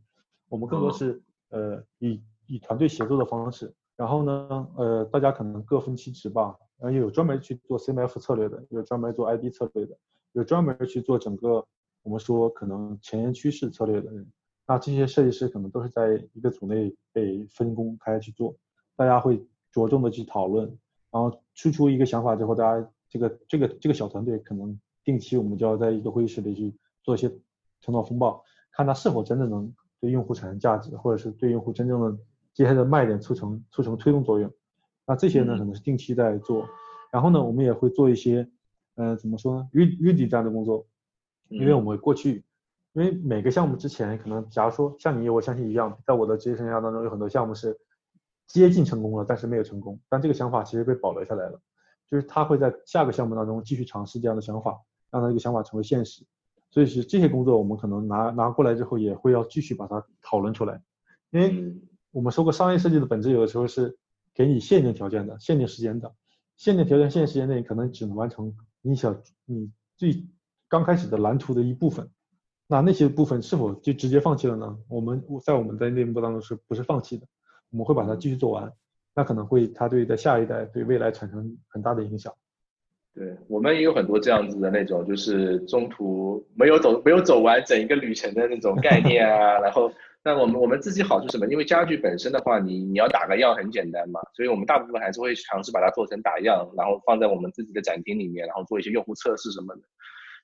[0.49, 1.21] 我们更多是
[1.51, 9.97] 呃以以团队协作的方式，然后呢呃大家可能各分其职吧，然后有专门去做 CMF 策略的，有专门做 ID 策略的，
[10.31, 11.65] 有专门去做整个
[12.03, 14.31] 我们说可能前沿趋势策略的人，
[14.65, 18.55] 那这些设计师可能都是在一个组内被分工开去做，
[18.95, 19.45] 大家会。
[19.69, 20.65] 着重的去讨论，
[21.11, 26.73] 然后输出一个想法之后，大家这个这个这个小团队可能定期我们就要在一个会议室里去
[27.03, 27.29] 做一些
[27.83, 32.17] 头脑风暴，看它是否真的能对用户产生价值，或者是对用户真正的
[32.57, 34.51] 接下来的卖点促成促成推动作用。
[35.05, 36.67] 那这些呢可能是定期在做，
[37.11, 38.49] 然后呢我们也会做一些，
[38.95, 40.87] 呃怎么说呢，ready 这样的工作，
[41.49, 42.43] 因为我们过去，
[42.93, 47.77] 因为每个项目之前可能假如说像你我相信一样，在我的职业生涯当中有很多项目是。
[48.49, 49.99] 接近成功了，但是没有成功。
[50.07, 51.59] 但这个想法其实被保留下来了，
[52.09, 54.79] 就是他会在下个项目当中继续尝试这样的想法，
[55.11, 56.25] 让他这个想法成为现实。
[56.69, 60.81] 所以是这些工作，我们可能拿拿过来之后，也会要继续把它讨论出来。
[61.31, 61.75] 因为
[62.11, 63.97] 我们说过，商业设计的本质有的时候是
[64.33, 66.13] 给你限定条件的、限定时间的。
[66.55, 70.25] 限定条件、限定时间内，可能只能完成你想你最
[70.67, 72.09] 刚开始的蓝图的一部分。
[72.65, 74.77] 那那些部分是否就直接放弃了呢？
[74.87, 77.27] 我们在我们在内部当中是不是放弃的？
[77.69, 78.73] 我们会把它继续做完，
[79.13, 82.33] 那可能会它对在下一代对未来产生很大的影响。
[83.17, 89.57] 对我们也有很多这样子的那种，就是中途没有走没有走完整一个旅程的那种概念啊。
[89.65, 89.91] 然后，
[90.23, 91.47] 那我们我们自己好处什么？
[91.47, 99.81] 因为家具本身的话，你你要打个样很简单嘛，所以我们大部分还是会尝试把它做成打样，然后放在我们自己的展厅里面，然后做一些用户测试什么的，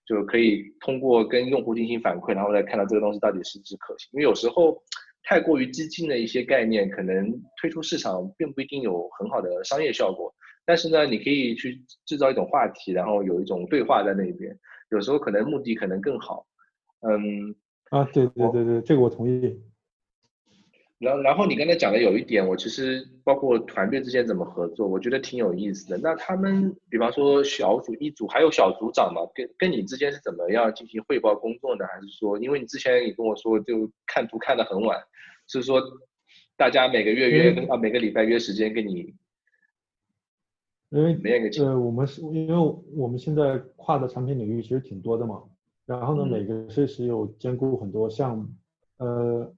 [0.07, 4.09] 就可以通过跟用户进行反馈，然后再看到这个东西到底是不是可行。
[4.13, 4.81] 因为有时候。
[5.25, 10.29] 太过于激进的一些概念，可能推出市场并不一定有很好的商业效果。
[10.65, 14.57] 但是呢，你可以去制造一种话题，然后有一种对话在那边。
[14.89, 16.45] 有时候可能目的可能更好。
[17.01, 17.55] 嗯，
[17.89, 19.61] 啊，对对对对，这个我同意。
[20.99, 25.97] 然然后你刚才讲的有一点，我其实包括团队之间怎么合作，我觉得挺有意思的。
[25.97, 31.85] 那他们，比方说小组一组，还有小组长嘛，跟跟你之间是怎么样进行汇报工作呢？
[31.87, 34.97] 还是说，因为你之前也跟我说，就看图看得很晚，
[35.47, 35.81] 是说
[36.55, 39.13] 大家每个月约啊，每个礼拜约时间跟你
[40.93, 45.41] 因为练个我们是因为我们现在跨的产品领域其实挺多的嘛，
[45.87, 46.29] 然后呢，嗯。
[46.29, 48.45] 每个设计师有兼顾很多项目，
[48.97, 49.51] 呃，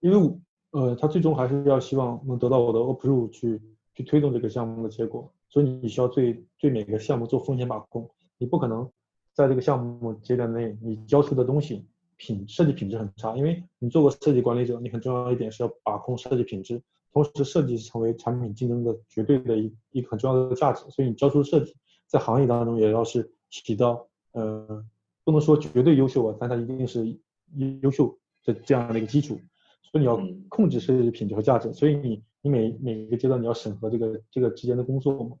[0.00, 0.38] 因为
[0.70, 3.60] 呃，他最终还是要希望能得到我的 approve 去
[3.94, 8.08] 去推动这个项目的结果，所以你需要对对每个项目做风险把控，
[8.38, 8.90] 你不可能
[9.34, 11.84] 在这个项目节点内你交出的东西
[12.16, 16.80] 品设计品质很差，因为你做过设计管理者，你很重要一点是要把控设计品质，
[17.14, 21.74] 同时设计成为产品竞争的绝对的一一个很重要的价值，所以你交出的设计
[22.06, 24.84] 在行业当中也要是起到呃
[25.22, 29.38] 不能说绝对优秀啊，但它一定是优优秀的这样的一个基础，
[29.82, 30.44] 所以你要嗯。
[30.48, 35.36] 控制设计品质和价值，所以你你每每一个阶段你要审核这个这个之间的工作嘛。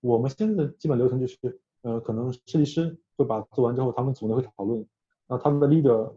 [0.00, 1.36] 我们现在的基本流程就是，
[1.82, 4.78] 呃，可能设计师会把做完之后，他们组内会讨论，
[5.26, 6.12] 然后他们的 leader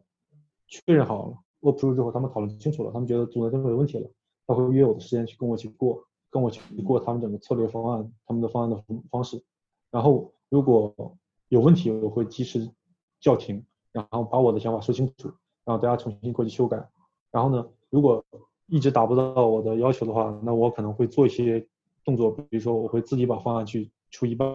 [0.67, 4.09] 确认好了 approve 之后，他们讨论清楚了，他们觉得组内都没有问题了，
[4.47, 9.43] 他会约我的时间去跟我去过，跟我去过他们整个策略方案，他们的方案的方方式，
[9.89, 10.93] 然后如果
[11.49, 12.71] 有问题，我会及时
[13.19, 15.27] 叫停，然后把我的想法说清楚，
[15.65, 16.89] 然后大家重新过去修改。
[17.31, 18.23] 然后呢，如果
[18.67, 21.67] 一直达不到我的要求的话，那我可能会做一些
[22.05, 24.49] 动作，比如说我会自己把方案去出一半，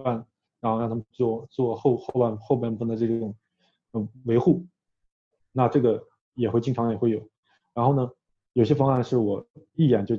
[0.61, 3.35] 然后让他们做做后后半后半部分的这种
[3.93, 4.65] 嗯维护。
[5.53, 6.03] 那这个
[6.35, 7.21] 也会经常也会有。
[7.75, 8.11] 然后呢，
[8.57, 10.17] 有些方案是我一眼就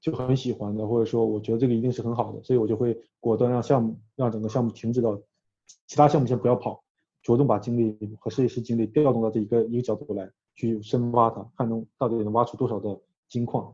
[0.00, 5.16] 就很喜欢的，或者说我觉得这个一定是很好的，所以我就会果断让项目让整个项目停止到
[5.86, 6.82] 其他项目先不要跑，
[7.22, 13.72] 着重把精力和设计师精力调动到这一个一个角度来去深挖它，看能到底能挖出多少的金矿。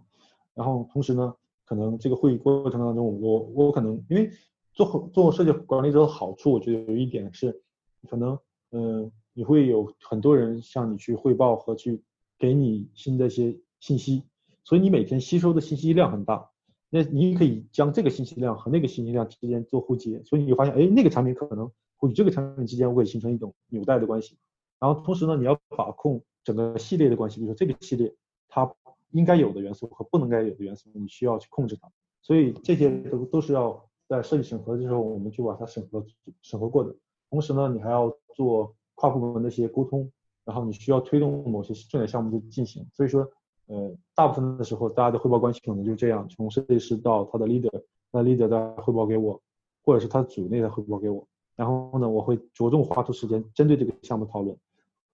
[0.53, 1.35] 然后同时呢，
[1.65, 4.31] 可能这个会议过程当中，我我可能因为
[4.75, 7.63] 做做设计管理者的好处，我觉得有一点是，
[8.07, 8.39] 可能
[8.71, 12.03] 嗯、你会有很多人向你去汇报和去
[12.39, 14.25] 给你新的一些信息，
[14.65, 16.51] 所以你每天吸收的信息量很大。
[16.91, 21.71] 那你可以将这个信息量和那个信息量之间做互接，所以你会发现，哎，那个产品可能
[22.09, 24.39] 与这个产品之间会形成一种纽带的关系。
[24.81, 28.15] 然后同时呢，你要把控整个系列的关系，比如说这个系列
[28.49, 28.73] 它
[29.11, 31.91] 应该有的元素和不能该有的元素，你需要去控制它。
[32.23, 36.05] 所以这些都都是要在设计审核的时候，我们去把它审核
[36.41, 36.95] 审核过的。
[37.29, 40.11] 同时呢，你还要做跨部门的一些沟通，
[40.47, 42.87] 然后你需要推动某些重点项目的进行。
[42.95, 43.31] 所以说，
[43.69, 49.41] 呃，大部分的时候大家的汇报关系可能就是这样，从设计师到他的 leader，那 leader 再汇报给我，
[49.85, 51.27] 或者是他组内再汇报给我。
[51.55, 54.57] 然后呢，我会着重花出时间针对这个项目讨论。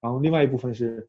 [0.00, 1.08] 然后另外一部分是，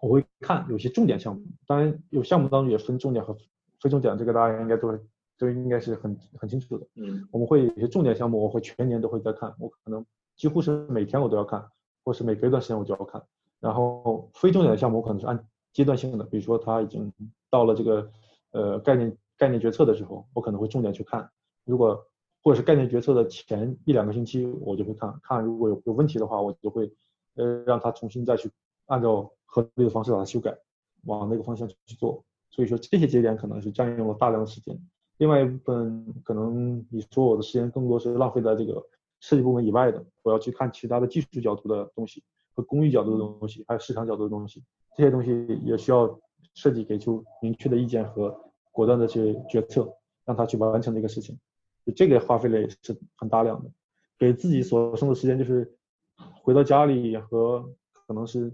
[0.00, 3.32] 我会看有些重点项目，当然有项目当中也分重点和
[3.80, 4.98] 非重点，这个大家应该都
[5.38, 6.86] 都应该是很很清楚的。
[6.96, 10.04] 嗯我们会有些重点项目，我会全年都会在看，我可能
[10.36, 11.64] 几乎是每天我都要看，
[12.04, 13.22] 或是每隔一段时间我就要看。
[13.60, 17.12] 然后非重点的项目，我可能是按阶段性的，比如说它已经
[17.50, 18.10] 到了这个
[18.50, 21.30] 呃概念概念决策的时候，我可能会重点去看。
[21.64, 22.06] 如果
[22.42, 26.92] 或者是概念决策的前一两个星期，我就会看看，如果有有问题的话，我就会
[27.36, 28.50] 呃让他重新再去
[28.86, 30.56] 按照合理的方式把它修改，
[31.04, 32.24] 往那个方向去做。
[32.50, 34.78] 所以说这些节点可能是占用了大量的时间。
[35.18, 38.84] 另外一部分可能你说我的时间更多是浪费在这个
[39.20, 42.24] 设计部门以外的，我要去看其他的技术角度的东西
[42.54, 44.62] 和工艺角度的东西，还有市场角度的东西，
[44.96, 46.20] 这些东西也需要
[46.54, 48.38] 设计给出明确的意见和
[48.70, 49.90] 果断的去决策，
[50.24, 51.38] 让他去完成这个事情。
[51.84, 53.70] 就这个花费了也是很大量的，
[54.18, 55.76] 给自己所剩的时间就是
[56.14, 57.68] 回到家里和
[58.06, 58.52] 可能是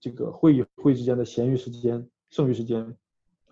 [0.00, 2.96] 这个会议会议之间的闲余时间、剩余时间，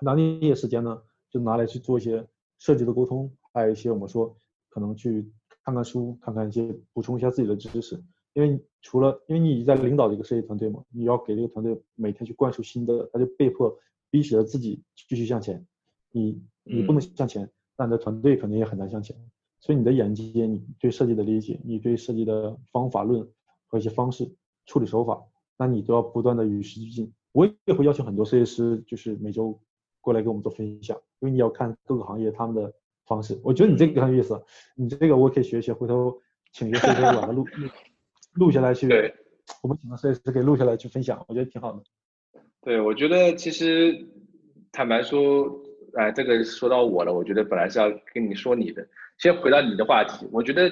[0.01, 1.01] 拿那些时间呢，
[1.31, 2.27] 就拿来去做一些
[2.59, 4.37] 设计的沟通，还有一些我们说
[4.69, 5.31] 可能去
[5.65, 8.03] 看看书、看看一些补充一下自己的知识。
[8.33, 13.77] 因为除了因为你已经在领导这个设计团队嘛，你要给这个团队每天去灌输新的，他就被迫
[14.11, 15.67] 逼使着自己继续向前。
[16.13, 19.17] 你你不能向前，那你的团队肯定也很难向前。
[19.61, 23.29] 所以你的眼界、你对设计的理解、你对设计的方法论
[23.67, 24.31] 和一些方式、
[24.67, 25.23] 处理手法，
[25.59, 27.13] 那你都要不断的与时俱进。
[27.33, 29.61] 我也会要求很多设计师，就是每周
[30.01, 32.73] 过来给我们做分享，因为你要看各个行业他们的
[33.05, 33.39] 方式。
[33.45, 34.43] 我觉得你这个很有意思，
[34.75, 36.19] 你这个我可以学一学，回头
[36.53, 37.45] 请一个设计师把它录
[38.35, 39.15] 录录下来去对，
[39.63, 41.83] 我们请个设计师给录下来去分享，我觉得挺好的。
[42.63, 44.07] 对，我觉得其实
[44.71, 45.49] 坦白说，
[45.95, 48.87] 哎，这个说到我了，我觉得本来是要跟你说你的，
[49.19, 50.69] 先回到你的话题，我觉得，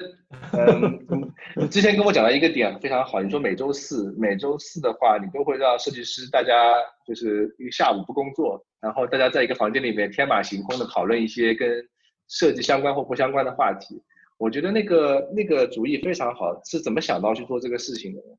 [0.53, 11.83] 嗯，你你之前跟我讲到一个点非常好，你说每周四，每周四的话，你都会让设计师大家就是一个下午不工作，然后大家在一个房间里面天马行空的讨论一些跟
[12.27, 14.01] 设计相关或不相关的话题。
[14.39, 18.37] 我觉得那个那个主意非常好，是怎么想到去做这个事情的呢？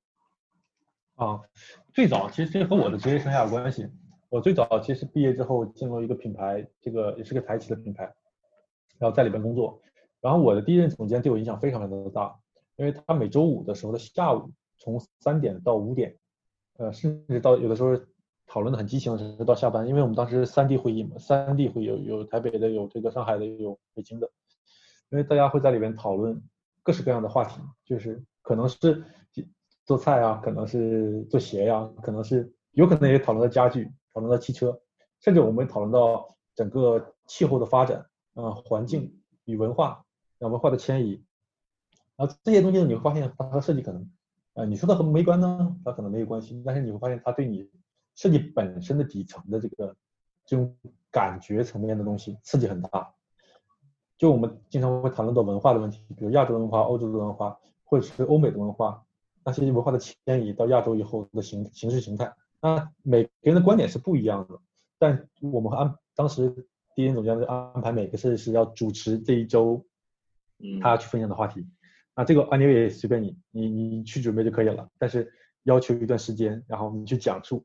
[1.17, 1.41] 啊，
[1.93, 3.87] 最早其实这和我的职业生涯有关系。
[4.31, 8.05] 我最早其实毕业之后进入一个品牌，这个也是个台企的品牌，
[8.99, 9.79] 然后在里边工作。
[10.23, 12.35] 然后我的第一任总监对我影响非常非常的大，
[12.77, 16.17] 因为他每周五的时候的下午，从三点到五点，
[16.79, 17.95] 呃，甚至到有的时候
[18.47, 24.31] 讨论的很激情的时候到下班，因为我们当时三地会议嘛，三地会有有台北的，有这个上海的，有北京的，
[25.11, 26.43] 因为大家会在里面讨论
[26.83, 29.05] 各式各样的话题，就是可能是
[29.85, 34.81] 做菜啊，可能是做鞋呀，可能是有可能也讨论到家具，讨论到汽车，
[35.21, 40.05] 甚至我们讨论到整个气候的发展啊，环境与文化。
[40.39, 41.23] 文化的迁移，
[42.17, 44.11] 然后这些东西呢，你会发现它和设计可能，
[44.55, 47.71] 呃，你说的和没关呢，它可能没有关系，但是你会发现它对你
[48.15, 49.95] 设计本身的底层的这个
[50.47, 50.75] 这种
[51.11, 53.15] 感觉层面的东西刺激很大。
[54.21, 59.03] 就我们经常会谈论到文化的问题，比如亚洲文化、欧洲的文化，或者是欧美的文化，
[59.43, 64.61] 那些文化的迁移到亚洲以后的形形式形态，那每个人的观点是不一样的，
[64.99, 66.55] 但我们安当时
[66.95, 69.83] 第一总监就安排每个设计师要主持这一周。
[70.83, 71.67] 他去分享的话题，
[72.15, 74.87] 那这个 anyway 随便你，你你去准备就可以了。
[74.99, 77.65] 但是要求一段时间，然后你去讲述，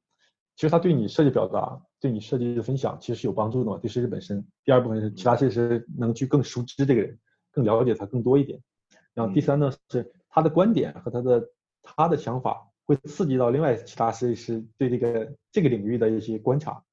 [0.55, 4.45] 其实他对你设计表达，对你设计的分享其实是有帮助的嘛，对设计本身。
[4.63, 7.17] 第二部分是其他设计师能去更熟知这个人，
[7.51, 8.61] 更了解他更多一点。
[9.15, 11.49] 然后第三呢是他的观点和他的
[11.81, 16.83] 他的想法会刺激到另外其他设计师对这个这个领域的一些观察，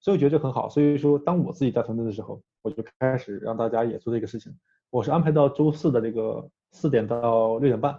[0.00, 0.68] 所以我觉得这很好。
[0.68, 4.54] 所以说当我自己带团队的时候，我就开始让大家也做这个事情。
[4.90, 7.98] 我是安排到周四的这个四点到六点半，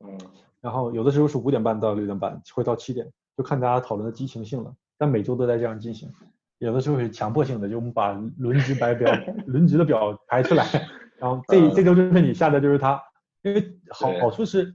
[0.00, 0.18] 嗯，
[0.60, 4.74] 然后有的时候是五点半到六点半，会到七点，就看大家讨论的激情性了。
[4.98, 6.10] 但每周都在这样进行，
[6.58, 9.12] 有的时候是强迫性的，就我们把轮值白表、
[9.46, 10.64] 轮值的表排出来，
[11.18, 13.02] 然后这这周就是你下的就是他，
[13.42, 14.74] 因为好好处是，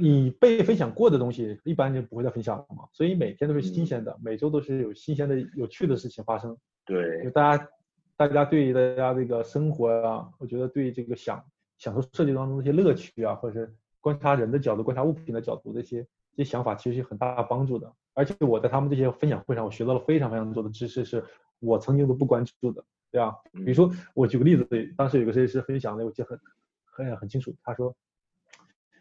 [0.00, 6.56] 你被分享过的东西一般就不会再分享了嘛，所以每天都是新鲜的，每周都是有新鲜的、有趣的事情发生。
[6.84, 7.68] 对，就大家。
[8.16, 11.44] 大家对大家这个生活啊，我觉得对这个享
[11.78, 16.06] 享受设计当中一些乐趣啊，或者是观察人的角度、观察物品的角度，这些
[16.36, 17.92] 这些想法其实是很大帮助的。
[18.14, 21.24] 而且我在他们这些分享会上，我学到了非常非常多的知识，是
[21.58, 23.36] 我曾经都不关注的，对吧？
[23.52, 26.40] 比如说，我举个例子，当时有个设计师分享的，我记得很
[26.84, 27.54] 很很清楚。
[27.62, 27.94] 他说，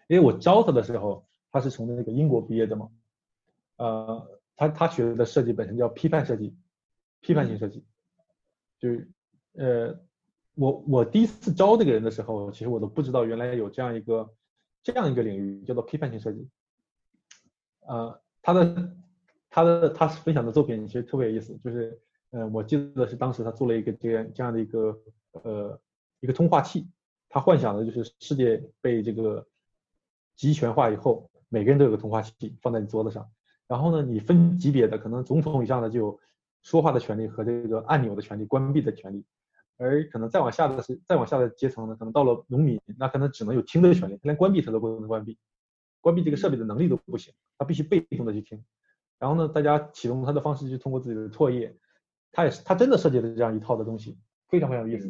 [0.07, 2.89] 因为我招他的时候，他是从那个英国毕业的嘛，
[3.77, 6.55] 呃，他他学的设计本身叫批判设计，
[7.21, 7.85] 批判性设计。
[8.79, 9.11] 就是，
[9.53, 9.99] 呃，
[10.55, 14.33] 我我第一次招这个人的时候，其实我都不知道原来有这样一个
[14.81, 16.49] 这样一个领域叫做批判性设计。
[17.87, 18.95] 呃，他的
[19.53, 22.01] 他的他分享的作品其实特别有意思，就是，
[22.31, 24.99] 呃，我记得是当时他做了一个这样这样的一个
[25.33, 25.79] 呃
[26.21, 26.87] 一个通话器，
[27.29, 29.45] 他幻想的就是世界被这个
[30.35, 33.29] 集权化以后，每个人都有个通话器放在你桌子上，
[33.67, 36.19] 然后呢，你分级别的，可能总统以上的就有。
[36.65, 39.25] 说话的权利和这个按钮的权利、关闭的权利，
[39.75, 45.37] 而可能再往下的是再往下的阶层呢，可能到了农民，那可能只能有听的权利，他连关闭他都不能关闭，
[45.99, 48.63] 关闭这个设备的能力都不行，他必须被动的去听。
[49.23, 51.73] 然后呢，大家启动他的方式就通过自己的唾液，
[52.33, 54.17] 他也是他真的设计了这样一套的东西，
[54.49, 55.07] 非常非常有意思。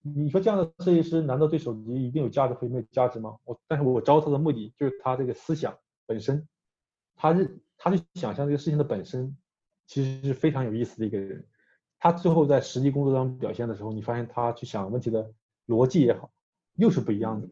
[0.00, 3.36] 你说这样的设计师难道对手机一定有价值或没有价值吗？
[3.44, 5.76] 我但是我招他的目的就是他这个思想
[6.06, 6.48] 本身，
[7.14, 9.36] 他是他去想象这个事情的本身。
[9.88, 11.44] 其实是非常有意思的一个人，
[11.98, 15.30] 他最后在实际工作当中表现的时候，你发现他去想问题的
[15.66, 16.30] 逻辑也好，
[16.76, 17.48] 又是不一样的。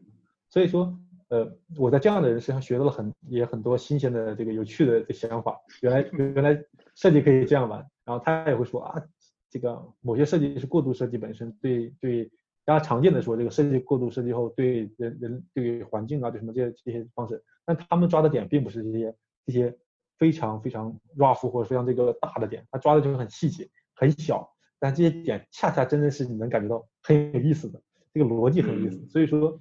[0.49, 0.97] 所以说，
[1.31, 5.57] 呃，我在这样的人身上学到了很也很多新鲜的这个有趣的这想法。
[5.81, 6.61] 原来原来
[6.93, 9.01] 设计可以这样玩，然后他也会说啊，
[9.49, 12.29] 这个某些设计是过度设计本身对对
[12.65, 19.15] 大家常见的说这个设计过度设计后对人人对环境啊对什么这些这些方式，但他们抓的点并不是这些
[19.45, 19.75] 这些。
[20.17, 27.81] 非常非常 rough 或者非常这个大的点，他抓的就是很细节、很小，但这些点恰恰真的是你能感觉到很有意思的，
[28.13, 29.03] 这个逻辑很有意思。
[29.09, 29.57] 所以说，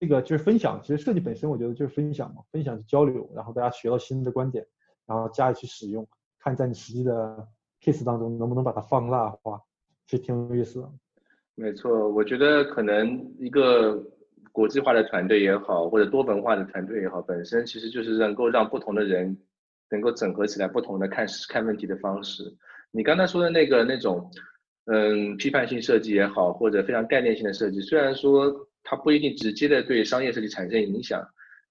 [0.00, 0.80] 这个就是分享。
[0.82, 4.66] 其实设计本身，我觉得就是分享嘛，分享是交流，然后大家学到新的观点，
[5.06, 6.06] 然后加以去使用，
[6.38, 7.48] 看在你实际的
[7.82, 9.60] case 当中能不能把它放大化，
[10.06, 10.90] 其实挺有意思的。
[11.54, 14.02] 没错，我觉得可能一个。
[14.52, 19.36] 国际化的团队也好，或者多文化的团队也好，本身其实就是能够让不同的人
[19.90, 22.44] 能够整合起来不同的看看问题的方式。
[22.92, 24.30] 你刚才说的那个那种，
[24.84, 28.54] 嗯，批判性设计也好，或者非常概念性的设计，虽然说
[28.84, 31.20] 它不一定直接的对商业设计产生影响，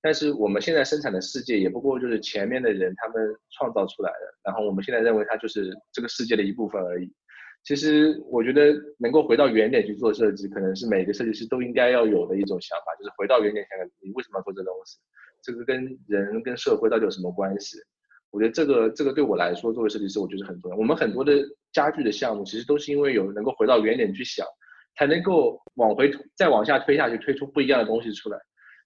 [0.01, 7.09] 但是我们现在生产的世界也不过就是前面的人他们创造出来的，然后我们现在认为它就是这个世界的一部分而已。
[7.63, 14.97] 其实我觉得能够回到原点去做设计，可能是每个设计师都应该要有的一种想法，就是回到原点想想你为什么要做这东西，
[15.41, 17.77] 这个跟人跟社会到底有什么关系？
[18.31, 20.75] 我觉得这个这个对我来说，作为设计师，我觉得很重要。
[20.75, 21.31] 我们很多的
[21.71, 24.45] 家具的项目，其实都是因为有能够回到原点去想，
[24.95, 28.39] 才能够往回再往下推下去，推出不一样的东西出来。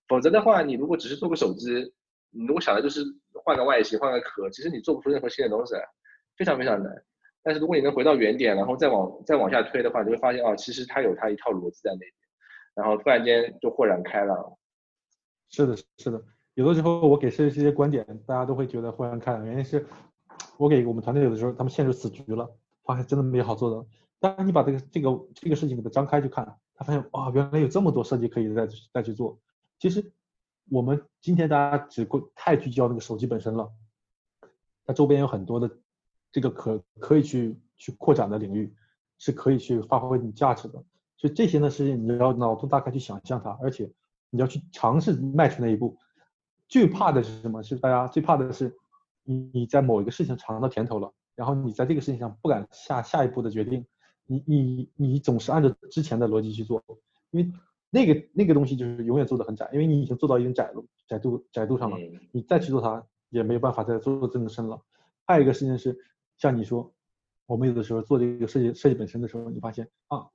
[0.07, 1.93] 否则的话，你如果只是做个手机，
[2.31, 3.03] 你如果想的就是
[3.43, 5.81] 换个外形、换个壳，其实你做不出任何新的东西来，
[6.37, 6.91] 非常非常难。
[7.43, 12.11] 但是如果你能回到原点，然后再往再往下推的话，你会发现哦，其实它有它一套逻辑在那边，
[12.75, 14.57] 然后突然间就豁然开朗。
[15.49, 16.21] 是的，是的。
[16.55, 19.45] 有的时候我给设计师一些观点，大家都会觉得豁然开朗。
[19.45, 19.85] 原因是，
[20.57, 22.49] 我给我们团队有的时候他们陷入死局了，
[22.83, 23.89] 发现真的没好做的。
[24.19, 26.45] 当你把这个这个这个事情给它张开去看，
[26.75, 29.39] 他发现哇，原来有这么多设计可以再再去做。
[29.79, 30.11] 其实
[30.69, 33.71] 我们今天大家只过太聚焦那个手机本身了，
[34.85, 35.69] 它周边有很多的。
[36.29, 38.71] 这个可可以去去扩展的领域，
[39.17, 40.73] 是可以去发挥你价值的。
[41.15, 43.89] 所以这些呢是你要脑洞大开去想象它，而且
[44.29, 45.97] 你要去尝试迈出那一步。
[46.67, 47.63] 最怕的是什么？
[47.63, 48.75] 是大家最怕的是
[49.23, 53.83] 你你在某一个事情尝到甜头了，然后你在这个事情上不敢下下一步的决定。
[54.27, 56.83] 你你你总是按照之前的逻辑去做，
[57.31, 57.51] 因为
[57.89, 61.97] 那个那个东西就是永远做的很窄，因为你已经做到一定窄度窄度窄度上了，
[62.31, 64.79] 你再去做它也没有办法再做这么深了。
[65.25, 65.97] 还有一个事情是。
[66.39, 66.93] 像你说，
[67.47, 70.27] 我们有的时候做这个设计设计本身的时候，你发现啊，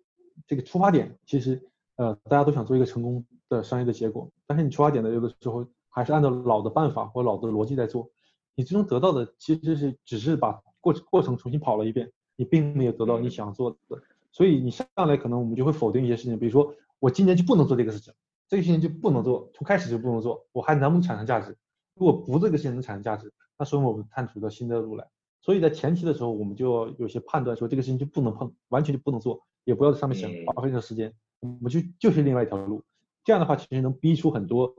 [0.49, 1.62] 这个出发点其实
[1.95, 8.11] 呃大家都想做一个成功的商业的结果，但是你出发点的有的时候还是按照老的办法或老的逻辑在做，
[8.57, 18.12] 你最终得到的其实是只是把过过程重新跑了一遍，你并没有得到你想做的，所以你上来可能我们就会否定一些事情，比如说我今年就不能做这个事情，
[18.49, 21.57] 这个事情就不能做，从开始就不能做，我还能不能产生价值？
[21.95, 25.07] 如果不这个事情能产生价值，那说明我们探索到新的路来。
[25.41, 32.83] 所以在前期的时候，我们就要有些判断，说这个事情就不能碰，完全就不能做，也不要在上面想花费的时间，我们就就是另外一条路。
[33.24, 34.72] 这样的话，其实能逼出很多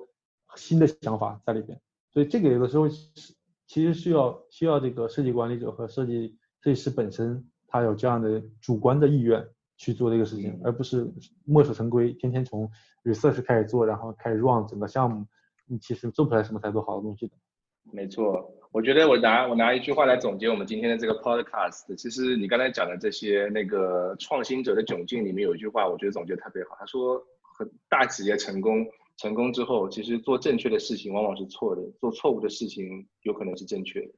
[0.56, 1.80] 新的想法在里边。
[2.12, 3.36] 所以这个有的时候是
[3.68, 9.46] 其实需要需要这个设计管理者和设计设计师本身他有这样的主观的意愿
[9.76, 11.06] 去做这个事情，而不是
[11.46, 12.70] 墨守成规，天天从
[13.04, 15.26] research 开始做，然后开始 run 整个项目，
[15.68, 17.34] 你其实做不出来什么太多好的东西的。
[17.92, 18.50] 没错。
[18.72, 21.96] 我觉得我拿我拿一句话来总结我们今天的这个 podcast。
[21.96, 26.76] 其实你刚才讲的这些那个创新者的窘境里面有一句话，我觉得总结特别好。
[26.80, 27.22] 他说，
[27.58, 28.84] 很大企业成功
[29.18, 34.14] 成功之后，其实做正确的事情往往是错的，做错误的事情有可能是正确的。